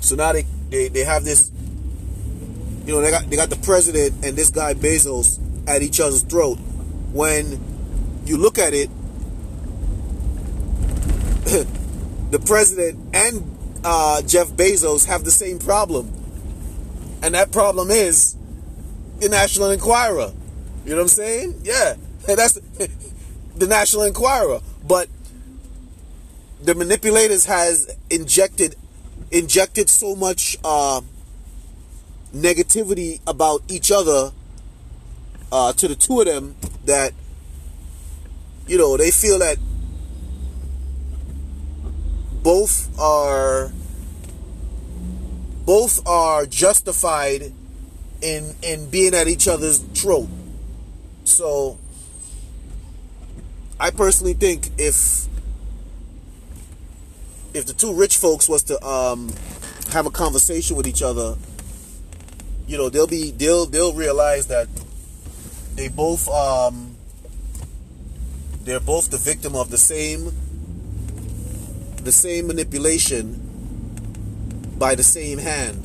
so 0.00 0.14
now 0.14 0.32
they 0.32 0.44
they, 0.70 0.88
they 0.88 1.04
have 1.04 1.24
this 1.24 1.50
you 2.88 2.94
know, 2.94 3.02
they 3.02 3.10
got 3.10 3.28
they 3.28 3.36
got 3.36 3.50
the 3.50 3.56
president 3.56 4.24
and 4.24 4.34
this 4.34 4.48
guy 4.48 4.72
Bezos 4.72 5.38
at 5.68 5.82
each 5.82 6.00
other's 6.00 6.22
throat. 6.22 6.56
When 7.12 7.60
you 8.24 8.38
look 8.38 8.56
at 8.58 8.72
it, 8.72 8.88
the 12.30 12.38
president 12.38 12.98
and 13.12 13.58
uh, 13.84 14.22
Jeff 14.22 14.48
Bezos 14.48 15.04
have 15.04 15.24
the 15.24 15.30
same 15.30 15.58
problem. 15.58 16.10
And 17.22 17.34
that 17.34 17.52
problem 17.52 17.90
is 17.90 18.36
the 19.18 19.28
National 19.28 19.70
Enquirer. 19.70 20.32
You 20.86 20.90
know 20.92 20.96
what 20.96 21.02
I'm 21.02 21.08
saying? 21.08 21.60
Yeah. 21.64 21.94
That's 22.26 22.58
the 23.54 23.66
National 23.66 24.04
Enquirer. 24.04 24.60
But 24.86 25.08
the 26.62 26.74
manipulators 26.74 27.44
has 27.44 27.94
injected 28.08 28.76
injected 29.30 29.88
so 29.90 30.14
much 30.14 30.56
uh, 30.64 31.00
negativity 32.34 33.20
about 33.26 33.62
each 33.68 33.90
other 33.92 34.32
uh, 35.52 35.72
to 35.74 35.88
the 35.88 35.94
two 35.94 36.20
of 36.20 36.26
them 36.26 36.54
that 36.84 37.12
you 38.66 38.78
know 38.78 38.96
they 38.96 39.10
feel 39.10 39.38
that 39.38 39.56
both 42.42 42.98
are 42.98 43.72
both 45.64 46.06
are 46.06 46.46
justified 46.46 47.52
in 48.22 48.54
in 48.62 48.88
being 48.90 49.14
at 49.14 49.28
each 49.28 49.46
other's 49.46 49.78
throat. 49.78 50.28
So 51.24 51.78
I 53.78 53.90
personally 53.90 54.32
think 54.32 54.70
if 54.78 55.27
if 57.58 57.66
the 57.66 57.72
two 57.72 57.92
rich 57.92 58.16
folks 58.16 58.48
was 58.48 58.62
to 58.62 58.80
um, 58.86 59.32
have 59.90 60.06
a 60.06 60.10
conversation 60.10 60.76
with 60.76 60.86
each 60.86 61.02
other, 61.02 61.36
you 62.68 62.78
know, 62.78 62.88
they'll 62.88 63.08
be 63.08 63.32
they'll 63.32 63.66
they'll 63.66 63.92
realize 63.92 64.46
that 64.46 64.68
they 65.74 65.88
both 65.88 66.28
um, 66.28 66.96
they're 68.62 68.78
both 68.78 69.10
the 69.10 69.18
victim 69.18 69.56
of 69.56 69.70
the 69.70 69.78
same 69.78 70.32
the 72.04 72.12
same 72.12 72.46
manipulation 72.46 73.42
by 74.78 74.94
the 74.94 75.02
same 75.02 75.38
hand. 75.38 75.84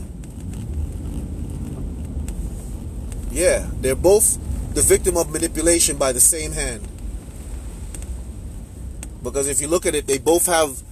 Yeah, 3.32 3.68
they're 3.82 3.96
both 3.96 4.38
the 4.75 4.84
victim 4.84 5.18
of 5.18 5.32
manipulation 5.32 5.98
by 5.98 6.12
the 6.12 6.20
same 6.20 6.51
hand. 6.51 6.88
Because 9.24 9.48
if 9.48 9.60
you 9.60 9.68
look 9.68 9.88
at 9.88 9.96
it, 9.96 10.06
they 10.06 10.20
both 10.20 10.46
have 10.46 10.84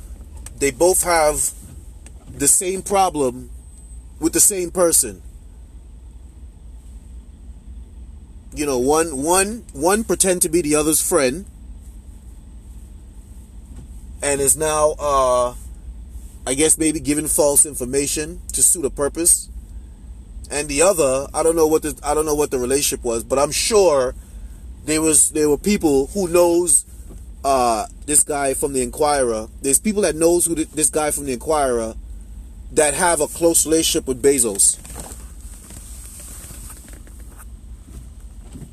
they 0.62 0.70
both 0.70 1.02
have 1.04 1.54
the 2.30 2.48
same 2.48 2.84
problem 2.84 3.50
with 4.20 4.32
the 4.32 4.40
same 4.40 4.70
person. 4.70 5.24
You 8.54 8.68
know, 8.68 8.78
one 8.78 9.24
one 9.24 9.66
one 9.74 10.04
pretend 10.04 10.44
to 10.44 10.50
be 10.50 10.62
the 10.62 10.76
other's 10.76 11.02
friend 11.02 11.46
and 14.22 14.40
is 14.40 14.56
now 14.56 14.94
uh, 15.00 15.56
I 16.46 16.54
guess 16.54 16.78
maybe 16.78 17.00
giving 17.00 17.28
false 17.28 17.66
information 17.66 18.42
to 18.54 18.62
suit 18.62 18.86
a 18.86 18.92
purpose. 18.92 19.50
And 20.52 20.68
the 20.68 20.84
other, 20.84 21.28
I 21.34 21.42
don't 21.42 21.56
know 21.56 21.66
what 21.66 21.82
the 21.82 22.00
I 22.04 22.14
don't 22.14 22.28
know 22.28 22.36
what 22.36 22.52
the 22.52 22.60
relationship 22.60 23.04
was, 23.04 23.24
but 23.24 23.40
I'm 23.40 23.52
sure 23.52 24.14
there 24.86 25.02
was 25.02 25.32
there 25.32 25.50
were 25.50 25.58
people 25.58 26.08
who 26.08 26.28
knows 26.28 26.86
uh, 27.44 27.86
this 28.06 28.24
guy 28.24 28.54
from 28.54 28.74
the 28.74 28.82
Enquirer. 28.82 29.48
There's 29.62 29.80
people 29.80 30.02
that 30.04 30.16
knows 30.16 30.46
who 30.46 30.56
this 30.56 30.90
guy 30.90 31.12
from 31.12 31.26
the 31.26 31.34
Enquirer 31.34 31.96
that 32.74 32.94
have 32.94 33.22
a 33.22 33.28
close 33.28 33.66
relationship 33.66 34.08
with 34.08 34.22
Bezos. 34.22 34.78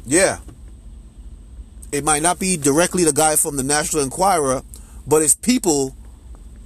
Yeah. 0.06 0.38
It 1.90 2.04
might 2.04 2.22
not 2.22 2.38
be 2.38 2.56
directly 2.56 3.04
the 3.04 3.12
guy 3.12 3.36
from 3.36 3.56
the 3.56 3.62
National 3.62 4.02
Enquirer, 4.02 4.62
but 5.06 5.22
it's 5.22 5.34
people 5.34 5.96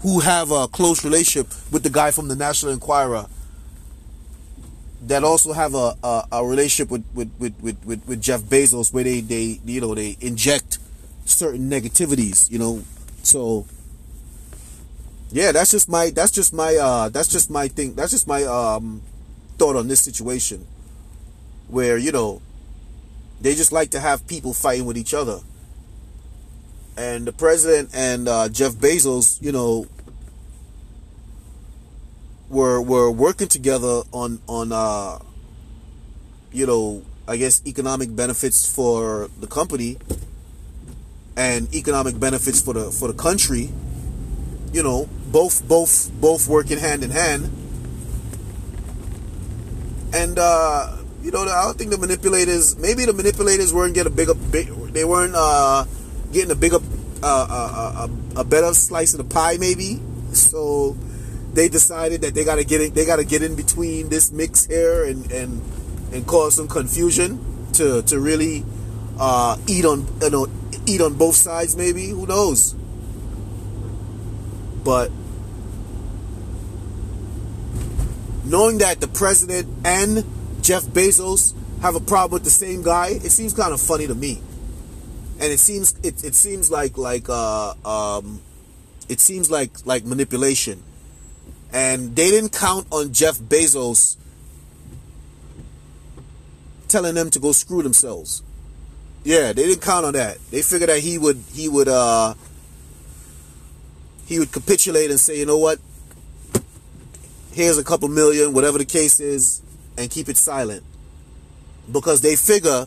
who 0.00 0.20
have 0.20 0.50
a 0.50 0.66
close 0.66 1.04
relationship 1.04 1.52
with 1.70 1.84
the 1.84 1.90
guy 1.90 2.10
from 2.10 2.28
the 2.28 2.36
National 2.36 2.72
Enquirer 2.72 3.26
that 5.02 5.24
also 5.24 5.52
have 5.52 5.74
a, 5.74 5.94
a, 6.02 6.26
a 6.32 6.44
relationship 6.44 6.90
with, 6.90 7.04
with, 7.14 7.30
with, 7.38 7.60
with, 7.84 8.06
with 8.06 8.22
Jeff 8.22 8.42
Bezos 8.42 8.92
where 8.92 9.04
they, 9.04 9.20
they 9.20 9.60
you 9.64 9.80
know 9.80 9.94
they 9.94 10.16
inject 10.20 10.78
certain 11.24 11.70
negativities, 11.70 12.50
you 12.50 12.58
know. 12.58 12.82
So 13.22 13.66
yeah, 15.30 15.52
that's 15.52 15.70
just 15.70 15.88
my 15.88 16.10
that's 16.10 16.30
just 16.30 16.52
my 16.52 16.76
uh 16.76 17.08
that's 17.08 17.28
just 17.28 17.50
my 17.50 17.68
thing. 17.68 17.94
That's 17.94 18.10
just 18.10 18.28
my 18.28 18.44
um 18.44 19.02
thought 19.58 19.76
on 19.76 19.88
this 19.88 20.00
situation 20.00 20.66
where, 21.68 21.96
you 21.96 22.12
know, 22.12 22.42
they 23.40 23.54
just 23.54 23.72
like 23.72 23.90
to 23.90 24.00
have 24.00 24.26
people 24.26 24.52
fighting 24.52 24.84
with 24.84 24.98
each 24.98 25.14
other. 25.14 25.40
And 26.96 27.26
the 27.26 27.32
president 27.32 27.90
and 27.94 28.28
uh, 28.28 28.48
Jeff 28.50 28.72
Bezos, 28.72 29.40
you 29.40 29.50
know, 29.50 29.86
were 32.50 32.82
were 32.82 33.10
working 33.10 33.48
together 33.48 34.02
on 34.12 34.40
on 34.46 34.70
uh, 34.70 35.18
you 36.52 36.66
know, 36.66 37.02
I 37.26 37.38
guess 37.38 37.62
economic 37.66 38.14
benefits 38.14 38.70
for 38.70 39.30
the 39.40 39.46
company 39.46 39.96
and 41.36 41.72
economic 41.74 42.18
benefits 42.18 42.60
for 42.60 42.74
the 42.74 42.90
for 42.90 43.08
the 43.08 43.14
country. 43.14 43.70
You 44.72 44.82
know, 44.82 45.08
both 45.30 45.66
both 45.66 46.10
both 46.20 46.48
working 46.48 46.78
hand 46.78 47.02
in 47.02 47.10
hand. 47.10 47.50
And 50.14 50.38
uh, 50.38 50.96
you 51.22 51.30
know, 51.30 51.42
I 51.42 51.64
don't 51.64 51.78
think 51.78 51.90
the 51.90 51.98
manipulators. 51.98 52.76
Maybe 52.76 53.04
the 53.04 53.12
manipulators 53.12 53.72
weren't 53.72 53.94
getting 53.94 54.12
a 54.12 54.14
bigger. 54.14 54.34
Big, 54.34 54.68
they 54.92 55.04
weren't 55.04 55.34
uh, 55.34 55.84
getting 56.32 56.50
a 56.50 56.54
bigger, 56.54 56.78
uh, 57.22 57.46
uh, 57.48 57.92
uh, 58.04 58.40
a 58.40 58.44
better 58.44 58.74
slice 58.74 59.14
of 59.14 59.18
the 59.18 59.34
pie. 59.34 59.56
Maybe 59.58 60.00
so. 60.32 60.96
They 61.52 61.68
decided 61.68 62.22
that 62.22 62.32
they 62.32 62.46
gotta 62.46 62.64
get 62.64 62.80
in. 62.80 62.94
They 62.94 63.04
gotta 63.04 63.24
get 63.24 63.42
in 63.42 63.56
between 63.56 64.08
this 64.08 64.32
mix 64.32 64.64
here 64.64 65.04
and 65.04 65.30
and 65.30 65.60
and 66.10 66.26
cause 66.26 66.54
some 66.56 66.66
confusion 66.66 67.38
to 67.74 68.00
to 68.02 68.18
really 68.18 68.64
uh, 69.18 69.58
eat 69.66 69.84
on 69.84 70.06
you 70.22 70.30
know 70.30 70.46
eat 70.92 71.00
on 71.00 71.14
both 71.14 71.34
sides, 71.34 71.76
maybe. 71.76 72.08
Who 72.08 72.26
knows? 72.26 72.74
But 74.84 75.10
knowing 78.44 78.78
that 78.78 79.00
the 79.00 79.08
president 79.08 79.68
and 79.84 80.24
Jeff 80.62 80.82
Bezos 80.84 81.54
have 81.80 81.94
a 81.94 82.00
problem 82.00 82.32
with 82.32 82.44
the 82.44 82.50
same 82.50 82.82
guy, 82.82 83.08
it 83.08 83.30
seems 83.30 83.54
kind 83.54 83.72
of 83.72 83.80
funny 83.80 84.06
to 84.06 84.14
me. 84.14 84.40
And 85.40 85.50
it 85.52 85.58
seems 85.58 85.94
it, 86.02 86.22
it 86.24 86.34
seems 86.34 86.70
like 86.70 86.96
like 86.96 87.28
uh, 87.28 87.74
um, 87.84 88.40
it 89.08 89.20
seems 89.20 89.50
like 89.50 89.70
like 89.84 90.04
manipulation. 90.04 90.82
And 91.72 92.14
they 92.14 92.30
didn't 92.30 92.52
count 92.52 92.86
on 92.92 93.12
Jeff 93.12 93.38
Bezos 93.38 94.16
telling 96.88 97.14
them 97.14 97.30
to 97.30 97.38
go 97.38 97.52
screw 97.52 97.82
themselves. 97.82 98.42
Yeah, 99.24 99.52
they 99.52 99.66
didn't 99.66 99.82
count 99.82 100.04
on 100.04 100.14
that. 100.14 100.38
They 100.50 100.62
figured 100.62 100.90
that 100.90 100.98
he 100.98 101.16
would 101.18 101.42
he 101.52 101.68
would 101.68 101.88
uh 101.88 102.34
he 104.26 104.38
would 104.38 104.50
capitulate 104.50 105.10
and 105.10 105.20
say, 105.20 105.38
you 105.38 105.46
know 105.46 105.58
what? 105.58 105.78
Here's 107.52 107.78
a 107.78 107.84
couple 107.84 108.08
million, 108.08 108.52
whatever 108.54 108.78
the 108.78 108.84
case 108.84 109.20
is, 109.20 109.60
and 109.96 110.10
keep 110.10 110.28
it 110.28 110.36
silent. 110.36 110.82
Because 111.90 112.22
they 112.22 112.34
figure 112.36 112.86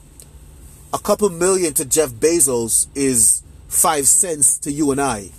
a 0.93 0.97
couple 0.97 1.29
million 1.29 1.73
to 1.75 1.85
Jeff 1.85 2.09
Bezos 2.09 2.87
is 2.95 3.43
five 3.67 4.07
cents 4.07 4.57
to 4.59 4.71
you 4.71 4.91
and 4.91 4.99
I. 4.99 5.29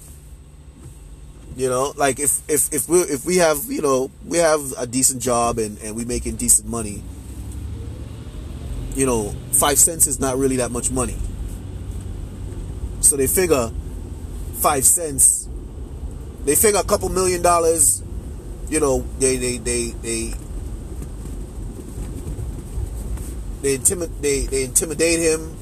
You 1.56 1.68
know, 1.68 1.92
like 1.96 2.20
if 2.20 2.40
if 2.48 2.72
if 2.72 2.88
we 2.88 3.00
if 3.00 3.24
we 3.24 3.36
have 3.36 3.64
you 3.68 3.82
know 3.82 4.10
we 4.24 4.38
have 4.38 4.72
a 4.78 4.86
decent 4.86 5.22
job 5.22 5.58
and 5.58 5.78
and 5.78 5.96
we 5.96 6.04
making 6.04 6.36
decent 6.36 6.68
money, 6.68 7.02
you 8.96 9.04
know, 9.04 9.34
five 9.52 9.78
cents 9.78 10.06
is 10.06 10.18
not 10.18 10.38
really 10.38 10.56
that 10.56 10.70
much 10.70 10.90
money. 10.90 11.16
So 13.00 13.16
they 13.16 13.26
figure 13.26 13.70
five 14.54 14.84
cents. 14.84 15.48
They 16.46 16.56
figure 16.56 16.80
a 16.80 16.84
couple 16.84 17.10
million 17.10 17.42
dollars. 17.42 18.02
You 18.68 18.80
know, 18.80 19.06
they 19.18 19.36
they 19.36 19.58
they 19.58 19.90
they 19.90 20.34
they 23.60 23.74
intimidate 23.74 24.22
they, 24.22 24.46
they 24.46 24.64
intimidate 24.64 25.20
him 25.20 25.56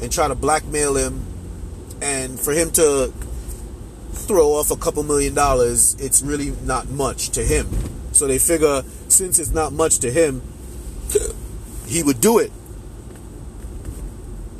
and 0.00 0.10
try 0.10 0.28
to 0.28 0.34
blackmail 0.34 0.96
him, 0.96 1.24
and 2.00 2.38
for 2.38 2.52
him 2.52 2.70
to 2.72 3.12
throw 4.12 4.52
off 4.52 4.70
a 4.70 4.76
couple 4.76 5.02
million 5.02 5.34
dollars, 5.34 5.96
it's 5.98 6.22
really 6.22 6.52
not 6.62 6.88
much 6.88 7.30
to 7.30 7.42
him. 7.42 7.68
So 8.12 8.26
they 8.26 8.38
figure 8.38 8.84
since 9.08 9.38
it's 9.38 9.50
not 9.50 9.72
much 9.72 9.98
to 9.98 10.10
him, 10.10 10.42
he 11.92 12.02
would 12.02 12.20
do 12.20 12.38
it. 12.38 12.50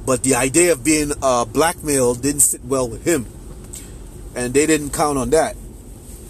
But 0.05 0.23
the 0.23 0.35
idea 0.35 0.73
of 0.73 0.85
being 0.85 1.13
uh, 1.23 1.47
blackmailed 1.47 2.21
didn't 2.21 2.41
sit 2.41 2.63
well 2.65 2.89
with 2.89 3.05
him. 3.05 3.27
And 4.35 4.53
they 4.53 4.67
didn't 4.67 4.91
count 4.91 5.17
on 5.17 5.31
that. 5.31 5.57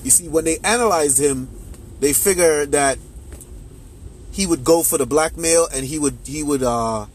You 0.05 0.11
see, 0.11 0.29
when 0.29 0.45
they 0.45 0.59
analyzed 0.63 1.19
him, 1.19 1.49
they 2.01 2.13
figured 2.13 2.73
that 2.73 2.99
he 4.31 4.47
would 4.47 4.65
go 4.65 4.83
for 4.83 4.99
the 4.99 5.07
blackmail 5.07 5.69
and 5.73 5.85
he 5.85 5.99
would 5.99 6.19
he 6.25 6.43
would 6.43 6.63
uh 6.63 7.07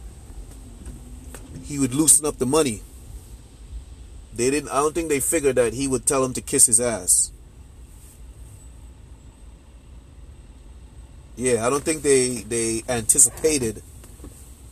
he 1.64 1.80
would 1.80 1.94
loosen 1.94 2.26
up 2.26 2.38
the 2.38 2.46
money. 2.46 2.82
They 4.34 4.52
didn't 4.52 4.70
I 4.70 4.76
don't 4.76 4.94
think 4.94 5.10
they 5.10 5.20
figured 5.20 5.56
that 5.56 5.74
he 5.74 5.88
would 5.88 6.06
tell 6.06 6.24
him 6.24 6.34
to 6.34 6.42
kiss 6.42 6.68
his 6.68 6.80
ass. 6.80 7.32
Yeah, 11.38 11.68
I 11.68 11.70
don't 11.70 11.84
think 11.84 12.02
they 12.02 12.42
they 12.42 12.82
anticipated 12.90 13.84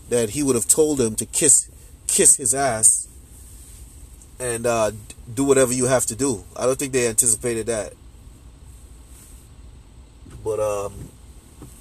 that 0.09 0.31
he 0.31 0.41
would 0.41 0.55
have 0.55 0.67
told 0.67 0.99
him 0.99 1.15
to 1.15 1.25
kiss 1.27 1.69
kiss 2.07 2.37
his 2.37 2.55
ass 2.55 3.07
and 4.39 4.65
uh, 4.65 4.91
do 5.31 5.43
whatever 5.43 5.71
you 5.71 5.85
have 5.85 6.07
to 6.07 6.15
do. 6.15 6.43
I 6.57 6.65
don't 6.65 6.77
think 6.77 6.91
they 6.91 7.07
anticipated 7.07 7.67
that. 7.67 7.93
But 10.43 10.59
um, 10.59 11.09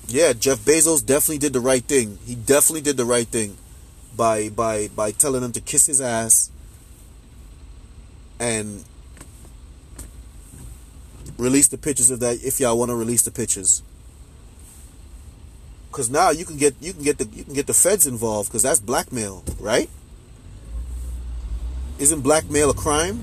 yeah, 0.07 0.35
Jeff 0.35 0.59
Bezos 0.59 1.05
definitely 1.05 1.39
did 1.39 1.55
the 1.55 1.61
right 1.61 1.83
thing. 1.83 2.19
He 2.27 2.35
definitely 2.35 2.83
did 2.83 2.99
the 2.99 3.07
right 3.07 3.27
thing 3.27 3.57
by 4.15 4.51
by 4.51 4.89
by 4.89 5.13
telling 5.13 5.43
him 5.43 5.53
to 5.53 5.63
kiss 5.63 5.87
his 5.87 6.03
ass 6.03 6.51
and 8.39 8.85
release 11.39 11.69
the 11.69 11.79
pictures 11.79 12.11
of 12.11 12.21
that 12.21 12.45
if 12.45 12.61
y'all 12.61 12.79
want 12.79 12.91
to 12.91 12.95
release 12.95 13.23
the 13.23 13.31
pictures 13.31 13.83
because 15.95 16.11
now 16.11 16.31
you 16.31 16.45
can 16.45 16.57
get 16.57 16.75
you 16.81 16.93
can 16.93 17.05
get 17.05 17.19
the 17.19 17.27
you 17.27 17.45
can 17.45 17.55
get 17.55 17.69
the 17.69 17.73
feds 17.73 18.05
involved 18.05 18.49
because 18.49 18.65
that's 18.65 18.81
blackmail, 18.81 19.45
right? 19.61 19.89
Isn't 22.01 22.23
blackmail 22.23 22.71
a 22.71 22.75
crime? 22.75 23.23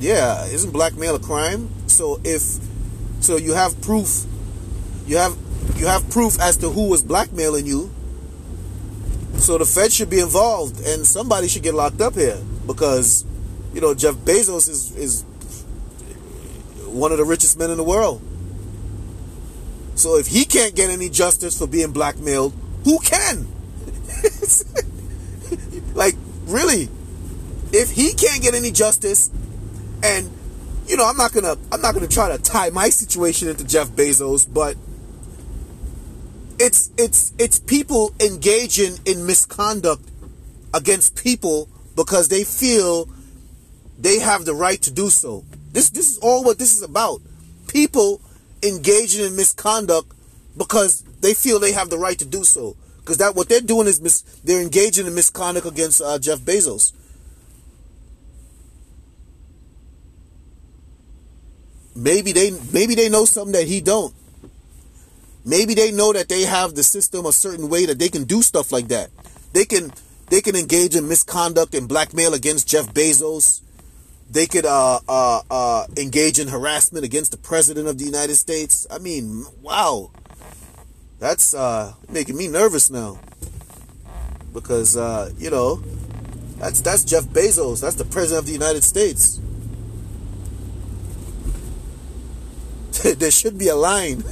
Yeah, 0.00 0.46
isn't 0.46 0.72
blackmail 0.72 1.14
a 1.14 1.20
crime? 1.20 1.70
So 1.86 2.20
if 2.24 2.42
so 3.20 3.36
you 3.36 3.52
have 3.52 3.80
proof 3.82 4.24
you 5.06 5.16
have 5.16 5.36
you 5.76 5.86
have 5.86 6.10
proof 6.10 6.40
as 6.40 6.56
to 6.56 6.70
who 6.70 6.88
was 6.88 7.04
blackmailing 7.04 7.66
you. 7.66 7.88
So 9.38 9.58
the 9.58 9.64
Fed 9.64 9.92
should 9.92 10.10
be 10.10 10.18
involved 10.18 10.84
and 10.84 11.06
somebody 11.06 11.46
should 11.46 11.62
get 11.62 11.74
locked 11.74 12.00
up 12.00 12.14
here 12.14 12.38
because 12.66 13.24
you 13.72 13.80
know 13.80 13.94
Jeff 13.94 14.16
Bezos 14.16 14.68
is 14.68 14.96
is 14.96 15.22
one 16.88 17.12
of 17.12 17.18
the 17.18 17.24
richest 17.24 17.56
men 17.56 17.70
in 17.70 17.76
the 17.76 17.84
world. 17.84 18.20
So 19.94 20.16
if 20.16 20.26
he 20.26 20.44
can't 20.44 20.74
get 20.74 20.90
any 20.90 21.08
justice 21.08 21.58
for 21.58 21.66
being 21.66 21.92
blackmailed, 21.92 22.54
who 22.84 22.98
can? 23.00 23.46
like, 25.94 26.14
really? 26.46 26.88
If 27.72 27.90
he 27.90 28.14
can't 28.14 28.42
get 28.42 28.54
any 28.54 28.70
justice, 28.70 29.30
and 30.02 30.30
you 30.86 30.96
know, 30.96 31.06
I'm 31.06 31.16
not 31.16 31.32
gonna 31.32 31.56
I'm 31.70 31.80
not 31.80 31.94
gonna 31.94 32.08
try 32.08 32.34
to 32.34 32.42
tie 32.42 32.70
my 32.70 32.88
situation 32.88 33.48
into 33.48 33.64
Jeff 33.64 33.88
Bezos, 33.90 34.52
but 34.52 34.76
it's 36.58 36.90
it's 36.98 37.32
it's 37.38 37.58
people 37.58 38.12
engaging 38.20 38.98
in 39.04 39.24
misconduct 39.24 40.02
against 40.74 41.16
people 41.22 41.68
because 41.96 42.28
they 42.28 42.44
feel 42.44 43.08
they 43.98 44.18
have 44.18 44.44
the 44.44 44.54
right 44.54 44.80
to 44.82 44.90
do 44.90 45.10
so. 45.10 45.44
This 45.72 45.90
this 45.90 46.10
is 46.10 46.18
all 46.18 46.42
what 46.42 46.58
this 46.58 46.72
is 46.72 46.82
about. 46.82 47.20
People 47.68 48.20
engaging 48.62 49.24
in 49.24 49.36
misconduct 49.36 50.12
because 50.56 51.02
they 51.20 51.34
feel 51.34 51.58
they 51.58 51.72
have 51.72 51.90
the 51.90 51.98
right 51.98 52.18
to 52.18 52.24
do 52.24 52.44
so. 52.44 52.76
Because 52.98 53.18
that 53.18 53.34
what 53.34 53.48
they're 53.48 53.60
doing 53.60 53.86
is 53.86 54.00
mis, 54.00 54.22
they're 54.44 54.60
engaging 54.60 55.06
in 55.06 55.14
misconduct 55.14 55.66
against 55.66 56.00
uh, 56.00 56.18
Jeff 56.18 56.40
Bezos. 56.40 56.92
Maybe 61.94 62.32
they 62.32 62.52
maybe 62.72 62.94
they 62.94 63.08
know 63.08 63.24
something 63.24 63.52
that 63.52 63.66
he 63.66 63.80
don't. 63.80 64.14
Maybe 65.44 65.74
they 65.74 65.90
know 65.90 66.12
that 66.12 66.28
they 66.28 66.42
have 66.42 66.74
the 66.74 66.82
system 66.82 67.26
a 67.26 67.32
certain 67.32 67.68
way 67.68 67.86
that 67.86 67.98
they 67.98 68.08
can 68.08 68.24
do 68.24 68.42
stuff 68.42 68.72
like 68.72 68.88
that. 68.88 69.10
They 69.52 69.64
can 69.64 69.92
they 70.28 70.40
can 70.40 70.54
engage 70.54 70.94
in 70.94 71.08
misconduct 71.08 71.74
and 71.74 71.88
blackmail 71.88 72.34
against 72.34 72.68
Jeff 72.68 72.92
Bezos. 72.94 73.60
They 74.30 74.46
could 74.46 74.64
uh, 74.64 75.00
uh, 75.08 75.42
uh, 75.50 75.86
engage 75.96 76.38
in 76.38 76.46
harassment 76.46 77.04
against 77.04 77.32
the 77.32 77.36
president 77.36 77.88
of 77.88 77.98
the 77.98 78.04
United 78.04 78.36
States. 78.36 78.86
I 78.88 78.98
mean, 78.98 79.44
wow, 79.60 80.12
that's 81.18 81.52
uh, 81.52 81.94
making 82.08 82.36
me 82.36 82.46
nervous 82.46 82.90
now 82.90 83.18
because 84.54 84.96
uh, 84.96 85.32
you 85.36 85.50
know 85.50 85.82
that's 86.58 86.80
that's 86.80 87.02
Jeff 87.02 87.24
Bezos. 87.24 87.80
That's 87.80 87.96
the 87.96 88.04
president 88.04 88.38
of 88.40 88.46
the 88.46 88.52
United 88.52 88.84
States. 88.84 89.40
there 93.16 93.32
should 93.32 93.58
be 93.58 93.66
a 93.66 93.74
line. 93.74 94.22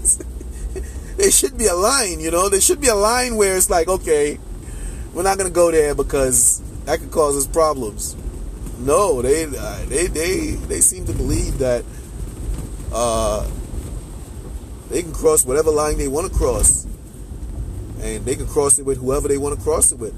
there 1.18 1.30
should 1.30 1.58
be 1.58 1.66
a 1.66 1.74
line, 1.74 2.18
you 2.18 2.30
know. 2.30 2.48
There 2.48 2.62
should 2.62 2.80
be 2.80 2.88
a 2.88 2.94
line 2.94 3.36
where 3.36 3.58
it's 3.58 3.68
like, 3.68 3.88
okay, 3.88 4.38
we're 5.12 5.22
not 5.22 5.36
gonna 5.36 5.50
go 5.50 5.70
there 5.70 5.94
because 5.94 6.62
that 6.86 7.00
could 7.00 7.10
cause 7.10 7.36
us 7.36 7.46
problems. 7.46 8.16
No, 8.78 9.22
they 9.22 9.44
uh, 9.44 9.84
they 9.86 10.06
they 10.08 10.50
they 10.52 10.80
seem 10.80 11.06
to 11.06 11.12
believe 11.12 11.58
that 11.58 11.84
uh, 12.92 13.48
they 14.90 15.02
can 15.02 15.12
cross 15.12 15.44
whatever 15.44 15.70
line 15.70 15.98
they 15.98 16.08
want 16.08 16.30
to 16.30 16.36
cross, 16.36 16.84
and 18.00 18.24
they 18.24 18.34
can 18.34 18.46
cross 18.46 18.78
it 18.78 18.84
with 18.84 18.98
whoever 18.98 19.28
they 19.28 19.38
want 19.38 19.56
to 19.56 19.62
cross 19.62 19.92
it 19.92 19.98
with. 19.98 20.14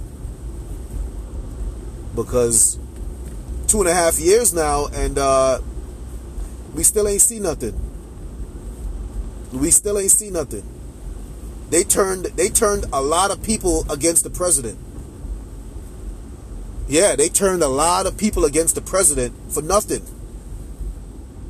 Because 2.14 2.78
two 3.66 3.80
and 3.80 3.88
a 3.88 3.92
half 3.94 4.18
years 4.18 4.54
now, 4.54 4.86
and 4.86 5.18
uh, 5.18 5.60
we 6.74 6.82
still 6.82 7.06
ain't 7.08 7.20
see 7.20 7.40
nothing. 7.40 7.78
We 9.52 9.70
still 9.70 9.98
ain't 9.98 10.10
see 10.10 10.30
nothing. 10.30 10.66
They 11.70 11.84
turned 11.84 12.26
they 12.26 12.48
turned 12.48 12.86
a 12.92 13.02
lot 13.02 13.30
of 13.30 13.42
people 13.42 13.84
against 13.90 14.24
the 14.24 14.30
president. 14.30 14.78
Yeah, 16.86 17.16
they 17.16 17.28
turned 17.28 17.62
a 17.62 17.68
lot 17.68 18.06
of 18.06 18.18
people 18.18 18.44
against 18.44 18.74
the 18.74 18.80
president 18.80 19.34
for 19.52 19.62
nothing. 19.62 20.02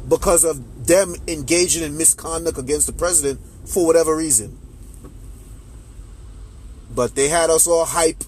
Because 0.08 0.44
of 0.44 0.86
them 0.86 1.16
engaging 1.26 1.82
in 1.82 1.96
misconduct 1.96 2.58
against 2.58 2.86
the 2.86 2.92
president 2.92 3.40
for 3.64 3.86
whatever 3.86 4.16
reason. 4.16 4.58
But 6.94 7.14
they 7.14 7.28
had 7.28 7.50
us 7.50 7.66
all 7.66 7.84
hype 7.84 8.22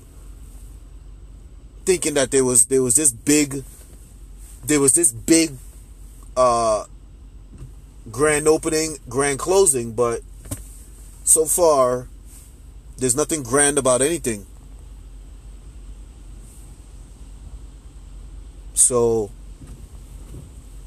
thinking 1.85 2.15
that 2.15 2.33
there 2.33 2.45
was 2.45 2.67
there 2.67 2.83
was 2.83 2.97
this 2.97 3.13
big 3.13 3.63
there 4.65 4.81
was 4.81 4.95
this 4.95 5.13
big 5.13 5.53
uh 6.37 6.85
grand 8.11 8.49
opening, 8.49 8.99
grand 9.09 9.39
closing, 9.39 9.93
but 9.93 10.23
so 11.25 11.45
far 11.45 12.09
there's 12.99 13.15
nothing 13.15 13.43
grand 13.43 13.79
about 13.79 14.03
anything. 14.03 14.47
So 18.87 19.33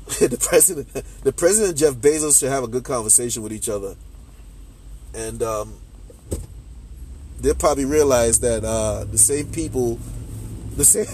the 0.20 0.38
president, 0.40 0.88
the 1.24 1.34
president 1.34 1.78
Jeff 1.78 1.96
Bezos 1.96 2.40
should 2.40 2.50
have 2.50 2.64
a 2.64 2.68
good 2.68 2.86
conversation 2.86 3.44
with 3.44 3.52
each 3.52 3.68
other, 3.68 3.98
and 5.14 5.44
um, 5.44 5.74
they'll 7.42 7.56
probably 7.56 7.84
realize 7.84 8.40
that 8.40 8.64
uh, 8.64 9.04
the 9.04 9.18
same 9.18 9.52
people, 9.52 10.00
the 10.78 10.86
same, 10.86 11.06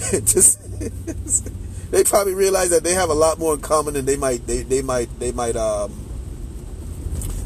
they 1.90 2.04
probably 2.04 2.32
realize 2.32 2.70
that 2.70 2.84
they 2.84 2.94
have 2.94 3.10
a 3.10 3.14
lot 3.14 3.38
more 3.38 3.52
in 3.52 3.60
common 3.60 3.92
than 3.92 4.06
they 4.06 4.16
might, 4.16 4.46
they, 4.46 4.62
they 4.62 4.80
might, 4.80 5.10
they 5.20 5.32
might, 5.32 5.56
um, 5.56 5.92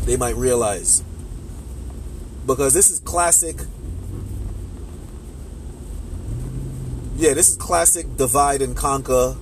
they 0.04 0.16
might 0.16 0.36
realize, 0.36 1.02
because 2.46 2.72
this 2.74 2.92
is 2.92 3.00
classic 3.00 3.56
yeah, 7.16 7.32
this 7.32 7.50
is 7.50 7.56
classic 7.56 8.16
divide 8.16 8.60
and 8.60 8.76
conquer 8.76 9.36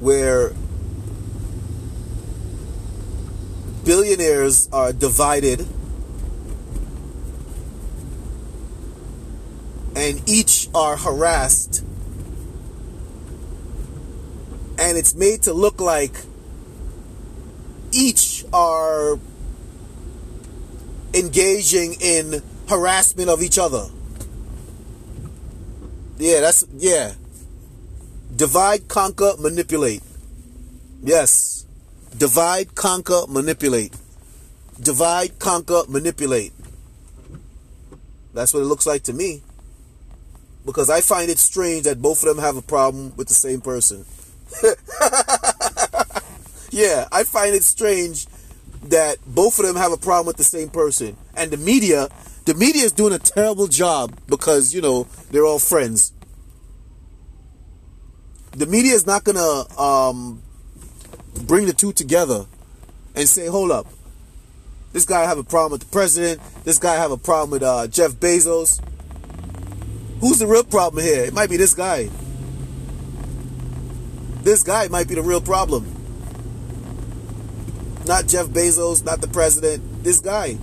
where 0.00 0.52
billionaires 3.84 4.68
are 4.72 4.92
divided 4.92 5.60
and 9.94 10.28
each 10.28 10.68
are 10.74 10.96
harassed. 10.96 11.84
And 14.78 14.98
it's 14.98 15.14
made 15.14 15.42
to 15.42 15.52
look 15.52 15.80
like 15.80 16.16
each 17.92 18.44
are 18.52 19.20
engaging 21.14 21.94
in 22.00 22.42
harassment 22.68 23.28
of 23.28 23.40
each 23.42 23.58
other 23.58 23.86
yeah, 26.22 26.40
that's 26.40 26.64
yeah. 26.76 27.14
Divide, 28.34 28.86
conquer, 28.86 29.32
manipulate. 29.40 30.02
Yes. 31.02 31.66
Divide, 32.16 32.76
conquer, 32.76 33.22
manipulate. 33.28 33.96
Divide, 34.80 35.40
conquer, 35.40 35.82
manipulate. 35.88 36.52
That's 38.32 38.54
what 38.54 38.60
it 38.60 38.66
looks 38.66 38.86
like 38.86 39.02
to 39.04 39.12
me. 39.12 39.42
Because 40.64 40.88
I 40.90 41.00
find 41.00 41.28
it 41.28 41.38
strange 41.38 41.82
that 41.84 42.00
both 42.00 42.22
of 42.22 42.28
them 42.28 42.38
have 42.38 42.56
a 42.56 42.62
problem 42.62 43.12
with 43.16 43.26
the 43.26 43.34
same 43.34 43.60
person. 43.60 44.04
yeah, 46.70 47.08
I 47.10 47.24
find 47.24 47.52
it 47.52 47.64
strange 47.64 48.26
that 48.84 49.16
both 49.26 49.58
of 49.58 49.66
them 49.66 49.74
have 49.74 49.90
a 49.90 49.96
problem 49.96 50.26
with 50.26 50.36
the 50.36 50.44
same 50.44 50.70
person. 50.70 51.16
And 51.34 51.50
the 51.50 51.56
media 51.56 52.08
the 52.44 52.54
media 52.54 52.82
is 52.82 52.92
doing 52.92 53.12
a 53.12 53.18
terrible 53.18 53.68
job 53.68 54.18
because, 54.26 54.74
you 54.74 54.80
know, 54.80 55.06
they're 55.30 55.44
all 55.44 55.58
friends. 55.58 56.12
The 58.52 58.66
media 58.66 58.92
is 58.92 59.06
not 59.06 59.24
going 59.24 59.36
to 59.36 59.80
um, 59.80 60.42
bring 61.46 61.66
the 61.66 61.72
two 61.72 61.92
together 61.92 62.46
and 63.14 63.28
say, 63.28 63.46
hold 63.46 63.70
up, 63.70 63.86
this 64.92 65.04
guy 65.04 65.22
have 65.22 65.38
a 65.38 65.44
problem 65.44 65.72
with 65.72 65.82
the 65.82 65.92
president. 65.92 66.40
This 66.64 66.78
guy 66.78 66.96
have 66.96 67.12
a 67.12 67.16
problem 67.16 67.50
with 67.50 67.62
uh, 67.62 67.86
Jeff 67.86 68.12
Bezos. 68.12 68.82
Who's 70.20 70.38
the 70.38 70.46
real 70.46 70.64
problem 70.64 71.02
here? 71.02 71.24
It 71.24 71.32
might 71.32 71.48
be 71.48 71.56
this 71.56 71.74
guy. 71.74 72.10
This 74.42 74.62
guy 74.62 74.88
might 74.88 75.08
be 75.08 75.14
the 75.14 75.22
real 75.22 75.40
problem. 75.40 75.86
Not 78.04 78.26
Jeff 78.26 78.48
Bezos, 78.48 79.04
not 79.04 79.20
the 79.20 79.28
president. 79.28 80.02
This 80.02 80.20
guy 80.20 80.58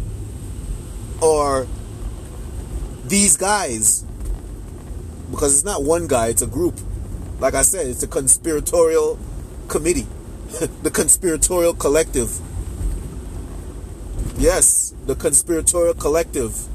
or 1.21 1.67
these 3.05 3.37
guys. 3.37 4.05
Because 5.31 5.53
it's 5.53 5.65
not 5.65 5.83
one 5.83 6.07
guy 6.07 6.27
it's 6.27 6.41
a 6.41 6.47
group. 6.47 6.79
Like 7.39 7.53
i 7.53 7.61
said 7.61 7.87
it's 7.87 8.03
a 8.03 8.07
conspiratorial 8.07 9.19
committee. 9.67 10.07
The 10.83 10.91
conspiratorial 10.91 11.73
collective. 11.73 12.39
Yes 14.37 14.89
the 15.09 15.15
conspiratorial 15.15 15.95
collective. 15.95 16.67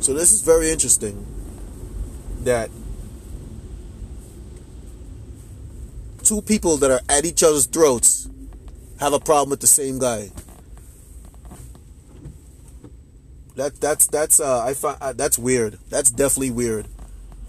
So 0.00 0.12
this 0.12 0.32
is 0.32 0.42
very 0.42 0.70
interesting 0.72 1.24
that 2.40 2.70
two 6.24 6.42
people 6.42 6.76
that 6.78 6.90
are 6.90 7.00
at 7.08 7.24
each 7.24 7.42
other's 7.42 7.66
throats 7.66 8.28
have 9.00 9.12
a 9.12 9.20
problem 9.20 9.50
with 9.50 9.60
the 9.60 9.66
same 9.66 9.98
guy. 9.98 10.30
That 13.56 13.80
that's 13.80 14.06
that's 14.06 14.40
uh 14.40 14.64
I 14.64 14.74
find 14.74 14.98
uh, 15.00 15.12
that's 15.12 15.38
weird. 15.38 15.78
That's 15.88 16.10
definitely 16.10 16.50
weird. 16.50 16.88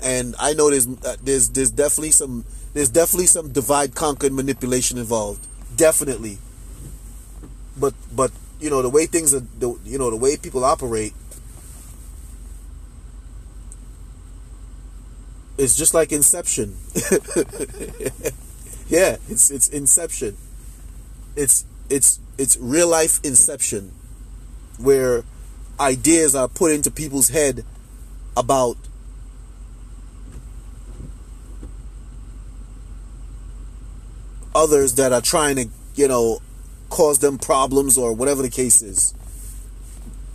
And 0.04 0.36
I 0.40 0.54
know 0.54 0.70
there's 0.70 0.88
uh, 0.88 1.16
there's 1.24 1.50
there's 1.50 1.72
definitely 1.72 2.12
some 2.12 2.46
there's 2.74 2.90
definitely 2.90 3.28
some 3.28 3.52
divide 3.52 3.96
conquer 3.96 4.30
manipulation 4.30 4.98
involved. 5.00 5.48
Definitely. 5.76 6.38
But 7.78 7.96
but 8.16 8.32
you 8.60 8.70
know 8.70 8.82
the 8.82 8.90
way 8.90 9.08
things 9.08 9.34
are 9.34 9.40
the, 9.40 9.80
you 9.84 9.98
know 9.98 10.12
the 10.12 10.18
way 10.18 10.38
people 10.38 10.64
operate 10.64 11.14
it's 15.58 15.76
just 15.76 15.94
like 15.94 16.12
inception. 16.12 16.76
Yeah, 18.88 19.17
it's 19.30 19.50
it's 19.50 19.67
Inception. 19.69 20.38
It's 21.36 21.65
it's 21.89 22.19
it's 22.38 22.58
real 22.58 22.88
life 22.88 23.19
Inception, 23.24 23.91
where 24.78 25.24
ideas 25.80 26.36
are 26.36 26.48
put 26.48 26.71
into 26.71 26.91
people's 26.91 27.30
head 27.30 27.65
about 28.38 28.78
others 34.54 34.93
that 34.95 35.12
are 35.12 35.21
trying 35.21 35.56
to, 35.58 35.67
you 35.95 36.08
know, 36.08 36.39
cause 36.89 37.19
them 37.19 37.38
problems 37.38 37.98
or 37.98 38.13
whatever 38.13 38.41
the 38.41 38.50
case 38.50 38.82
is. 38.82 39.13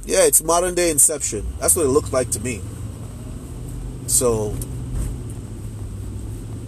Yeah, 0.04 0.24
it's 0.24 0.42
modern 0.42 0.74
day 0.74 0.90
inception. 0.90 1.46
That's 1.58 1.76
what 1.76 1.86
it 1.86 1.90
looks 1.90 2.12
like 2.12 2.30
to 2.32 2.40
me. 2.40 2.60
So 4.06 4.54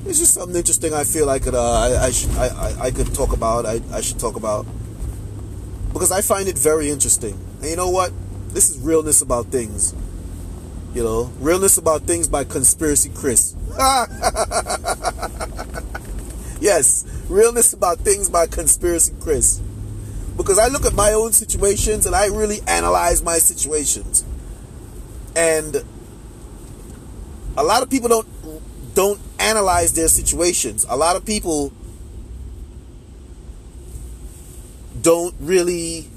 it's 0.05 0.19
just 0.19 0.35
something 0.35 0.57
interesting. 0.57 0.93
I 0.95 1.05
feel 1.05 1.31
I 1.31 1.39
could 1.39 1.55
uh, 1.55 1.73
I 1.73 2.07
I, 2.07 2.11
should, 2.11 2.31
I, 2.33 2.77
I 2.81 2.91
could 2.91 3.15
talk 3.15 3.33
about. 3.33 3.67
I 3.67 3.81
I 3.93 4.01
should 4.01 4.19
talk 4.19 4.37
about 4.37 4.67
because 5.93 6.11
I 6.11 6.21
find 6.23 6.49
it 6.49 6.59
very 6.59 6.91
interesting. 6.91 7.39
And 7.61 7.71
you 7.71 7.77
know 7.77 7.91
what? 7.91 8.13
This 8.49 8.71
is 8.71 8.79
realness 8.79 9.23
about 9.23 9.47
things. 9.47 9.95
You 10.95 11.03
know, 11.03 11.33
realness 11.39 11.79
about 11.79 12.03
things 12.03 12.29
by 12.29 12.45
conspiracy 12.45 13.11
Chris. 13.15 13.55
yes, 16.61 17.07
realness 17.29 17.73
about 17.73 17.99
things 17.99 18.29
by 18.29 18.47
conspiracy 18.47 19.15
Chris. 19.21 19.61
Because 20.37 20.59
I 20.59 20.69
look 20.69 20.85
at 20.85 20.95
my 20.95 21.13
own 21.13 21.33
situations 21.33 22.07
and 22.07 22.15
I 22.15 22.27
really 22.27 22.61
analyze 22.67 23.23
my 23.23 23.39
situations. 23.39 24.25
And 25.37 25.77
a 27.57 27.65
lot 27.65 27.83
of 27.83 27.91
people 27.91 28.09
don't 28.09 28.27
don't 28.95 29.21
analyze 29.43 29.93
their 29.93 30.09
situations. 30.09 30.87
A 30.89 30.97
lot 30.97 31.17
of 31.17 31.25
people 31.25 31.73
don't 35.01 35.35
really 35.41 36.09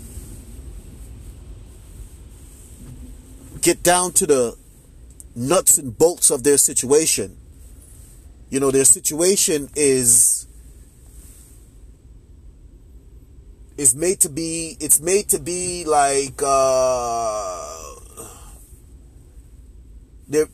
get 3.62 3.82
down 3.82 4.12
to 4.14 4.28
the 4.28 4.56
nuts 5.36 5.78
and 5.78 5.98
bolts 5.98 6.30
of 6.30 6.44
their 6.44 6.58
situation. 6.58 7.36
You 8.50 8.60
know, 8.60 8.72
their 8.72 8.86
situation 8.86 9.70
is 9.76 10.48
is 13.78 13.96
made 13.96 14.20
to 14.22 14.30
be 14.30 14.78
it's 14.80 15.02
made 15.02 15.28
to 15.28 15.40
be 15.40 15.84
like 15.84 16.42
uh 16.46 17.76
they're 20.30 20.48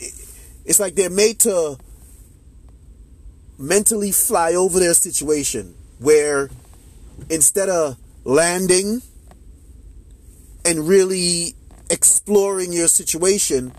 it's 0.66 0.80
like 0.80 0.96
they're 0.96 1.10
made 1.10 1.40
to 1.40 1.78
mentally 3.62 4.12
fly 4.12 4.54
over 4.54 4.80
their 4.80 4.94
situation 4.94 5.76
where 6.00 6.50
instead 7.30 7.70
of 7.70 7.98
landing 8.24 9.02
and 10.66 10.88
really 10.88 11.54
exploring 11.90 12.72
your 12.74 12.88
situation 12.88 13.74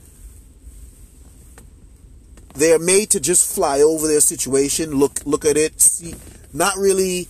they're 2.54 2.78
made 2.78 3.08
to 3.10 3.18
just 3.18 3.54
fly 3.54 3.80
over 3.80 4.06
their 4.06 4.20
situation 4.20 4.92
look 4.92 5.24
look 5.24 5.44
at 5.44 5.56
it 5.56 5.80
see 5.80 6.14
not 6.52 6.76
really 6.76 7.26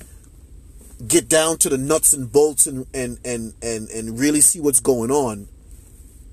get 1.06 1.28
down 1.28 1.58
to 1.58 1.68
the 1.68 1.78
nuts 1.78 2.12
and 2.12 2.30
bolts 2.32 2.66
and 2.66 2.86
and 2.94 3.18
and 3.24 3.54
and, 3.62 3.88
and 3.88 4.18
really 4.18 4.40
see 4.40 4.60
what's 4.60 4.80
going 4.80 5.10
on. 5.10 5.48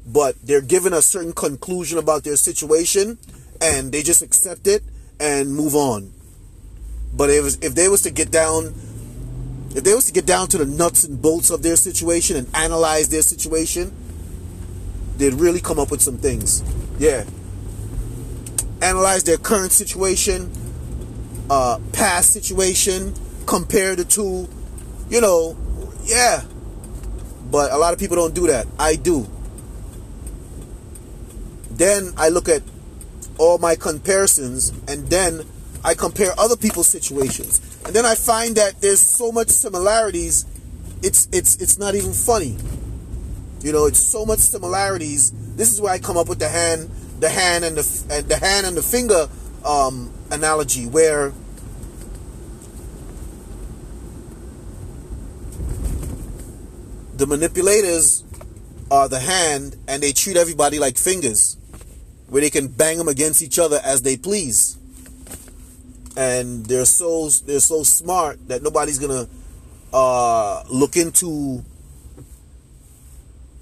But 0.06 0.36
they're 0.44 0.62
given 0.62 0.94
a 0.94 1.02
certain 1.02 1.34
conclusion 1.34 1.98
about 1.98 2.24
their 2.24 2.36
situation 2.36 3.18
and 3.62 3.92
they 3.92 4.02
just 4.02 4.22
accept 4.22 4.68
it 4.68 4.84
and 5.20 5.54
move 5.54 5.76
on 5.76 6.12
but 7.16 7.30
if, 7.30 7.64
if 7.64 7.76
they 7.76 7.88
was 7.88 8.02
to 8.02 8.12
get 8.12 8.32
down 8.32 8.74
if 9.76 9.84
they 9.84 9.94
was 9.94 10.06
to 10.06 10.14
get 10.14 10.26
down 10.26 10.48
to 10.48 10.58
the 10.58 10.66
nuts 10.66 11.04
and 11.04 11.22
bolts 11.22 11.50
of 11.50 11.62
their 11.62 11.76
situation 11.76 12.36
and 12.36 12.48
analyze 12.56 13.10
their 13.10 13.22
situation 13.22 13.94
they'd 15.18 15.34
really 15.34 15.60
come 15.60 15.80
up 15.80 15.92
with 15.92 16.02
some 16.02 16.18
things 16.18 16.64
yeah 16.98 17.24
analyze 18.82 19.24
their 19.24 19.38
current 19.38 19.72
situation 19.72 20.52
uh 21.50 21.80
past 21.92 22.32
situation 22.32 23.14
compare 23.46 23.96
the 23.96 24.06
two 24.06 24.48
you 25.10 25.22
know, 25.22 25.58
yeah. 26.04 26.44
But 27.52 27.72
a 27.72 27.78
lot 27.78 27.94
of 27.94 28.00
people 28.00 28.16
don't 28.16 28.34
do 28.34 28.48
that. 28.48 28.68
I 28.78 28.96
do. 28.96 29.28
Then 31.72 32.14
I 32.16 32.30
look 32.30 32.48
at 32.48 32.62
all 33.40 33.58
my 33.58 33.76
comparisons 33.76 34.72
and 34.88 35.08
then 35.10 35.46
I 35.84 35.94
compare 35.94 36.32
other 36.38 36.58
people's 36.58 36.88
situations. 36.88 37.62
And 37.86 37.96
then 37.96 38.06
I 38.06 38.16
find 38.16 38.56
that 38.58 38.82
there's 38.82 39.00
so 39.00 39.32
much 39.32 39.48
similarities, 39.48 40.46
it's 41.02 41.28
it's 41.32 41.56
it's 41.56 41.80
not 41.80 41.96
even 41.96 42.12
funny. 42.12 42.58
You 43.62 43.72
know, 43.72 43.86
it's 43.86 44.00
so 44.00 44.26
much 44.26 44.40
similarities. 44.40 45.32
This 45.56 45.72
is 45.72 45.82
where 45.82 45.94
I 45.94 46.00
come 46.00 46.18
up 46.18 46.28
with 46.28 46.40
the 46.40 46.50
hand, 46.50 46.90
the 47.20 47.30
hand 47.30 47.64
and 47.64 47.78
the 47.78 48.06
and 48.14 48.28
the 48.28 48.38
hand 48.38 48.68
and 48.68 48.76
the 48.76 48.82
finger 48.82 49.30
um, 49.64 50.12
analogy, 50.32 50.86
where 50.86 51.32
the 57.16 57.26
manipulators 57.26 58.24
are 58.92 59.08
the 59.08 59.20
hand 59.20 59.78
and 59.88 60.04
they 60.04 60.12
treat 60.12 60.36
everybody 60.36 60.80
like 60.80 60.98
fingers 60.98 61.59
where 62.30 62.42
they 62.42 62.50
can 62.50 62.68
bang 62.68 62.98
them 62.98 63.08
against 63.08 63.42
each 63.42 63.60
other 63.60 63.80
as 63.84 64.02
they 64.02 64.16
please. 64.18 64.78
And 66.16 66.66
they're 66.66 66.86
so 66.86 67.30
they're 67.46 67.60
so 67.60 67.84
smart 67.84 68.48
that 68.48 68.62
nobody's 68.62 69.00
gonna 69.00 69.28
uh, 69.94 70.64
look 70.70 70.96
into 70.96 71.64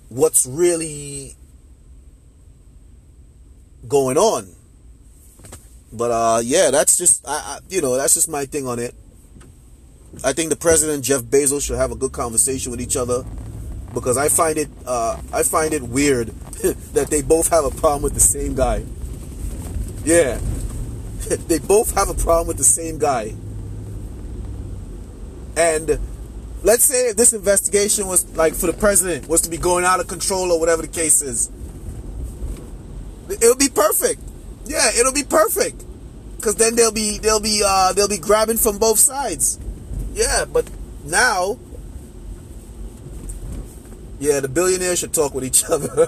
what's 0.10 0.46
really 0.46 1.36
going 3.88 4.18
on. 4.18 4.48
But 5.94 6.12
uh, 6.12 6.42
yeah 6.44 6.72
that's 6.72 6.98
just 6.98 7.28
I, 7.28 7.32
I, 7.32 7.60
you 7.70 7.82
know 7.82 7.96
that's 7.96 8.14
just 8.14 8.30
my 8.30 8.46
thing 8.46 8.68
on 8.68 8.80
it. 8.80 8.94
I 10.24 10.34
think 10.34 10.50
the 10.50 10.56
president 10.56 11.04
Jeff 11.04 11.22
Bezos 11.22 11.64
should 11.64 11.78
have 11.78 11.92
a 11.92 11.96
good 11.96 12.12
conversation 12.12 12.72
with 12.72 12.82
each 12.82 12.98
other 12.98 13.24
because 14.00 14.18
I 14.18 14.30
find 14.30 14.58
it 14.58 14.70
uh, 14.86 15.20
I 15.34 15.44
find 15.44 15.74
it 15.74 15.84
weird 15.84 16.28
that 16.94 17.08
they 17.10 17.22
both 17.22 17.50
have 17.50 17.66
a 17.66 17.72
problem 17.72 18.02
with 18.02 18.14
the 18.14 18.20
same 18.20 18.56
guy. 18.56 18.84
Yeah, 20.04 20.40
they 21.48 21.60
both 21.60 21.94
have 21.96 22.10
a 22.10 22.14
problem 22.14 22.48
with 22.48 22.58
the 22.58 22.64
same 22.64 22.98
guy. 22.98 23.34
And 25.56 26.00
let's 26.64 26.84
say 26.84 27.10
if 27.10 27.18
this 27.18 27.34
investigation 27.34 28.08
was 28.08 28.26
like 28.36 28.54
for 28.54 28.68
the 28.68 28.74
president 28.74 29.28
was 29.28 29.42
to 29.42 29.50
be 29.50 29.58
going 29.58 29.86
out 29.86 30.00
of 30.00 30.08
control 30.08 30.52
or 30.52 30.60
whatever 30.60 30.84
the 30.84 30.88
case 30.88 31.22
is, 31.22 31.50
it'll 33.30 33.56
be 33.56 33.70
perfect. 33.70 34.22
Yeah, 34.66 34.90
it'll 35.00 35.14
be 35.14 35.24
perfect 35.24 35.84
because 36.36 36.56
then 36.56 36.76
they'll 36.76 36.92
be 36.92 37.18
they'll 37.18 37.40
be 37.40 37.64
uh, 37.66 37.94
they'll 37.94 38.08
be 38.08 38.18
grabbing 38.18 38.58
from 38.58 38.78
both 38.78 39.00
sides. 39.00 39.60
Yeah, 40.14 40.46
but 40.46 40.70
now 41.04 41.58
yeah, 44.20 44.40
the 44.40 44.48
billionaires 44.48 45.00
should 45.00 45.14
talk 45.14 45.34
with 45.34 45.44
each 45.44 45.64
other. 45.66 45.88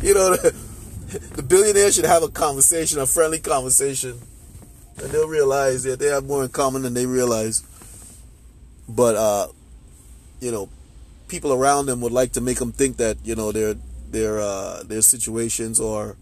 you 0.00 0.14
know, 0.14 0.36
the, 0.36 0.54
the 1.34 1.42
billionaires 1.42 1.94
should 1.94 2.06
have 2.06 2.22
a 2.22 2.28
conversation, 2.28 2.98
a 2.98 3.06
friendly 3.06 3.40
conversation. 3.40 4.18
And 4.98 5.10
they'll 5.10 5.28
realize 5.28 5.82
that 5.84 5.98
they 5.98 6.06
have 6.06 6.24
more 6.24 6.44
in 6.44 6.50
common 6.50 6.82
than 6.82 6.94
they 6.94 7.06
realize. 7.06 7.62
But, 8.88 9.16
uh, 9.16 9.48
you 10.40 10.50
know, 10.50 10.70
people 11.28 11.52
around 11.52 11.86
them 11.86 12.00
would 12.00 12.12
like 12.12 12.32
to 12.32 12.40
make 12.40 12.58
them 12.58 12.72
think 12.72 12.96
that, 12.96 13.18
you 13.22 13.34
know, 13.34 13.52
their, 13.52 13.74
their, 14.10 14.40
uh, 14.40 14.82
their 14.82 15.02
situations 15.02 15.78
or 15.78 16.16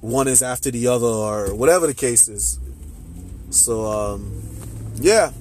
one 0.00 0.28
is 0.28 0.42
after 0.42 0.70
the 0.70 0.86
other 0.88 1.06
or 1.06 1.54
whatever 1.54 1.86
the 1.86 1.94
case 1.94 2.28
is. 2.28 2.58
So, 3.48 3.86
um, 3.86 4.42
yeah 4.96 5.32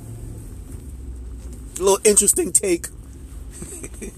little 1.83 1.99
interesting 2.03 2.51
take. 2.51 2.87
a 2.87 4.11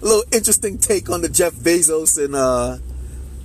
little 0.04 0.24
interesting 0.32 0.78
take 0.78 1.08
on 1.08 1.22
the 1.22 1.28
Jeff 1.28 1.54
Bezos 1.54 2.22
and 2.22 2.34
uh 2.34 2.78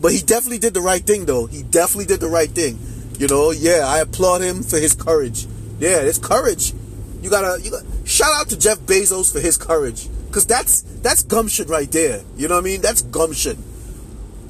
but 0.02 0.12
he 0.12 0.22
definitely 0.22 0.58
did 0.58 0.74
the 0.74 0.82
right 0.82 1.04
thing 1.04 1.26
though. 1.26 1.46
He 1.46 1.62
definitely 1.64 2.06
did 2.06 2.20
the 2.20 2.28
right 2.28 2.50
thing. 2.50 2.80
You 3.20 3.28
know, 3.28 3.52
yeah, 3.52 3.84
I 3.86 4.00
applaud 4.00 4.42
him 4.42 4.64
for 4.64 4.80
his 4.80 4.96
courage. 4.96 5.46
Yeah, 5.80 6.02
it's 6.02 6.18
courage. 6.18 6.74
You 7.22 7.30
gotta 7.30 7.62
you 7.62 7.70
gotta 7.70 7.86
shout 8.04 8.32
out 8.34 8.50
to 8.50 8.58
Jeff 8.58 8.80
Bezos 8.80 9.32
for 9.32 9.40
his 9.40 9.58
courage. 9.58 10.10
Cause 10.32 10.46
that's 10.46 10.82
that's 11.02 11.24
gumption 11.24 11.68
right 11.68 11.92
there. 11.92 12.24
You 12.36 12.48
know 12.48 12.56
what 12.56 12.62
I 12.62 12.64
mean? 12.64 12.82
That's 12.82 13.04
gumption. 13.04 13.64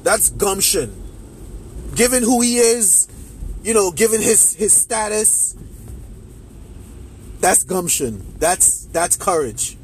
That's 0.02 0.30
gumption. 0.30 0.96
Given 1.94 2.22
who 2.22 2.40
he 2.40 2.56
is, 2.56 3.08
you 3.62 3.74
know, 3.74 3.90
given 3.90 4.22
his 4.22 4.54
his 4.54 4.72
status, 4.72 5.54
that's 7.42 7.64
gumption. 7.64 8.24
That's 8.38 8.86
that's 8.86 9.16
courage. 9.16 9.76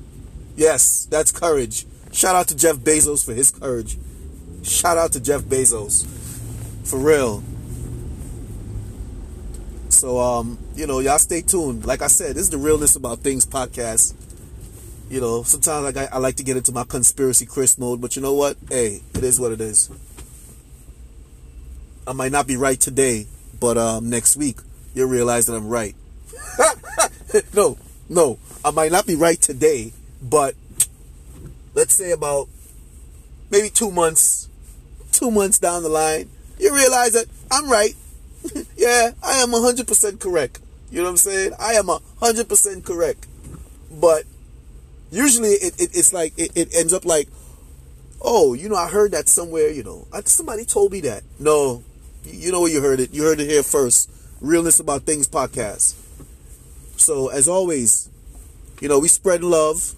Yes, 0.56 1.06
that's 1.10 1.32
courage. 1.32 1.86
Shout 2.12 2.36
out 2.36 2.48
to 2.48 2.56
Jeff 2.56 2.76
Bezos 2.76 3.24
for 3.24 3.34
his 3.34 3.50
courage. 3.50 3.98
Shout 4.62 4.96
out 4.96 5.12
to 5.12 5.20
Jeff 5.20 5.42
Bezos. 5.42 6.06
For 6.84 6.98
real. 6.98 7.42
So 9.88 10.18
um, 10.18 10.58
you 10.76 10.86
know, 10.86 11.00
y'all 11.00 11.18
stay 11.18 11.42
tuned. 11.42 11.84
Like 11.84 12.00
I 12.00 12.06
said, 12.06 12.36
this 12.36 12.44
is 12.44 12.50
the 12.50 12.58
realness 12.58 12.94
about 12.94 13.18
things 13.18 13.44
podcast. 13.44 14.14
You 15.10 15.20
know, 15.20 15.42
sometimes 15.42 15.84
like 15.84 15.96
I, 15.96 16.08
I 16.14 16.18
like 16.18 16.36
to 16.36 16.44
get 16.44 16.56
into 16.56 16.70
my 16.70 16.84
conspiracy 16.84 17.44
Chris 17.44 17.76
mode, 17.76 18.00
but 18.00 18.14
you 18.14 18.22
know 18.22 18.34
what? 18.34 18.56
Hey, 18.68 19.02
it 19.14 19.24
is 19.24 19.40
what 19.40 19.50
it 19.50 19.60
is. 19.60 19.90
I 22.06 22.12
might 22.12 22.30
not 22.30 22.46
be 22.46 22.56
right 22.56 22.78
today, 22.78 23.26
but 23.58 23.76
um, 23.76 24.10
next 24.10 24.36
week 24.36 24.58
you'll 24.94 25.08
realize 25.08 25.46
that 25.46 25.54
I'm 25.54 25.68
right. 25.68 25.96
no, 27.54 27.78
no, 28.08 28.38
I 28.64 28.70
might 28.70 28.92
not 28.92 29.06
be 29.06 29.14
right 29.14 29.40
today, 29.40 29.92
but 30.22 30.54
let's 31.74 31.94
say 31.94 32.10
about 32.10 32.48
maybe 33.50 33.70
two 33.70 33.90
months, 33.90 34.48
two 35.12 35.30
months 35.30 35.58
down 35.58 35.82
the 35.82 35.88
line, 35.88 36.30
you 36.58 36.74
realize 36.74 37.12
that 37.12 37.26
I'm 37.50 37.70
right. 37.70 37.94
yeah, 38.76 39.12
I 39.22 39.34
am 39.38 39.50
100% 39.50 40.20
correct. 40.20 40.60
You 40.90 40.98
know 40.98 41.04
what 41.04 41.10
I'm 41.10 41.16
saying? 41.18 41.52
I 41.58 41.72
am 41.74 41.86
100% 41.86 42.84
correct. 42.84 43.26
But 43.90 44.24
usually 45.10 45.50
it, 45.50 45.80
it 45.80 45.90
it's 45.94 46.12
like, 46.12 46.32
it, 46.38 46.52
it 46.54 46.74
ends 46.74 46.92
up 46.92 47.04
like, 47.04 47.28
oh, 48.22 48.54
you 48.54 48.68
know, 48.68 48.76
I 48.76 48.88
heard 48.88 49.12
that 49.12 49.28
somewhere, 49.28 49.70
you 49.70 49.82
know, 49.82 50.06
somebody 50.24 50.64
told 50.64 50.92
me 50.92 51.00
that. 51.02 51.22
No, 51.38 51.84
you 52.24 52.52
know 52.52 52.62
where 52.62 52.72
you 52.72 52.80
heard 52.80 53.00
it. 53.00 53.12
You 53.12 53.22
heard 53.22 53.40
it 53.40 53.48
here 53.48 53.62
first. 53.62 54.10
Realness 54.40 54.80
About 54.80 55.02
Things 55.02 55.28
podcast. 55.28 55.94
So, 56.98 57.28
as 57.28 57.48
always, 57.48 58.08
you 58.80 58.88
know, 58.88 58.98
we 58.98 59.08
spread 59.08 59.42
love. 59.42 59.94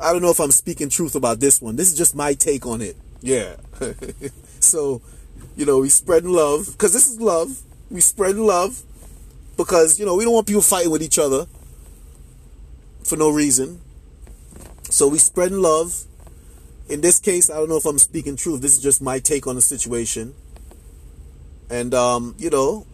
I 0.00 0.12
don't 0.12 0.22
know 0.22 0.30
if 0.30 0.40
I'm 0.40 0.50
speaking 0.50 0.88
truth 0.88 1.14
about 1.14 1.40
this 1.40 1.60
one. 1.60 1.76
This 1.76 1.90
is 1.90 1.96
just 1.96 2.14
my 2.14 2.34
take 2.34 2.66
on 2.66 2.82
it. 2.82 2.96
Yeah. 3.20 3.56
so, 4.60 5.02
you 5.56 5.66
know, 5.66 5.78
we 5.78 5.88
spread 5.88 6.24
love 6.24 6.66
because 6.72 6.92
this 6.92 7.08
is 7.08 7.20
love. 7.20 7.62
We 7.90 8.00
spread 8.00 8.36
love 8.36 8.82
because, 9.56 9.98
you 9.98 10.06
know, 10.06 10.14
we 10.14 10.24
don't 10.24 10.34
want 10.34 10.46
people 10.46 10.62
fighting 10.62 10.90
with 10.90 11.02
each 11.02 11.18
other 11.18 11.46
for 13.02 13.16
no 13.16 13.30
reason. 13.30 13.80
So 14.90 15.08
we 15.08 15.18
spread 15.18 15.52
love. 15.52 16.04
In 16.88 17.00
this 17.00 17.18
case, 17.18 17.50
I 17.50 17.54
don't 17.54 17.68
know 17.68 17.76
if 17.76 17.86
I'm 17.86 17.98
speaking 17.98 18.36
truth. 18.36 18.60
This 18.60 18.76
is 18.76 18.82
just 18.82 19.02
my 19.02 19.18
take 19.18 19.46
on 19.46 19.56
the 19.56 19.62
situation 19.62 20.34
and 21.70 21.94
um, 21.94 22.34
you 22.38 22.50
know, 22.50 22.86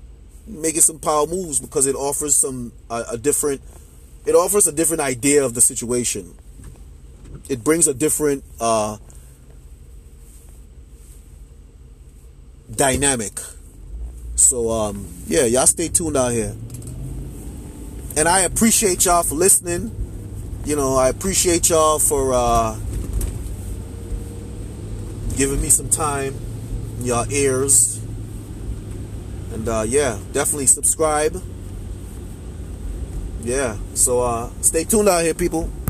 making 0.46 0.82
some 0.82 0.98
power 0.98 1.26
moves 1.26 1.60
because 1.60 1.86
it 1.86 1.94
offers 1.94 2.34
some 2.34 2.72
a, 2.90 3.04
a 3.12 3.18
different 3.18 3.60
it 4.26 4.34
offers 4.34 4.66
a 4.66 4.72
different 4.72 5.02
idea 5.02 5.44
of 5.44 5.54
the 5.54 5.60
situation. 5.60 6.34
It 7.48 7.62
brings 7.62 7.86
a 7.86 7.94
different 7.94 8.42
uh, 8.60 8.96
dynamic. 12.74 13.38
So 14.36 14.70
um, 14.70 15.06
yeah, 15.26 15.44
y'all 15.44 15.66
stay 15.66 15.88
tuned 15.88 16.16
out 16.16 16.32
here. 16.32 16.54
And 18.16 18.28
I 18.28 18.40
appreciate 18.40 19.04
y'all 19.04 19.22
for 19.22 19.34
listening. 19.34 19.90
You 20.64 20.76
know, 20.76 20.96
I 20.96 21.08
appreciate 21.08 21.68
y'all 21.68 21.98
for 21.98 22.32
uh, 22.32 22.78
giving 25.36 25.60
me 25.60 25.68
some 25.68 25.90
time, 25.90 26.34
y'all 27.00 27.30
ears. 27.30 28.03
And 29.54 29.68
uh, 29.68 29.84
yeah, 29.86 30.18
definitely 30.32 30.66
subscribe. 30.66 31.40
Yeah, 33.42 33.76
so 33.94 34.20
uh, 34.20 34.50
stay 34.62 34.82
tuned 34.82 35.08
out 35.08 35.22
here, 35.22 35.32
people. 35.32 35.70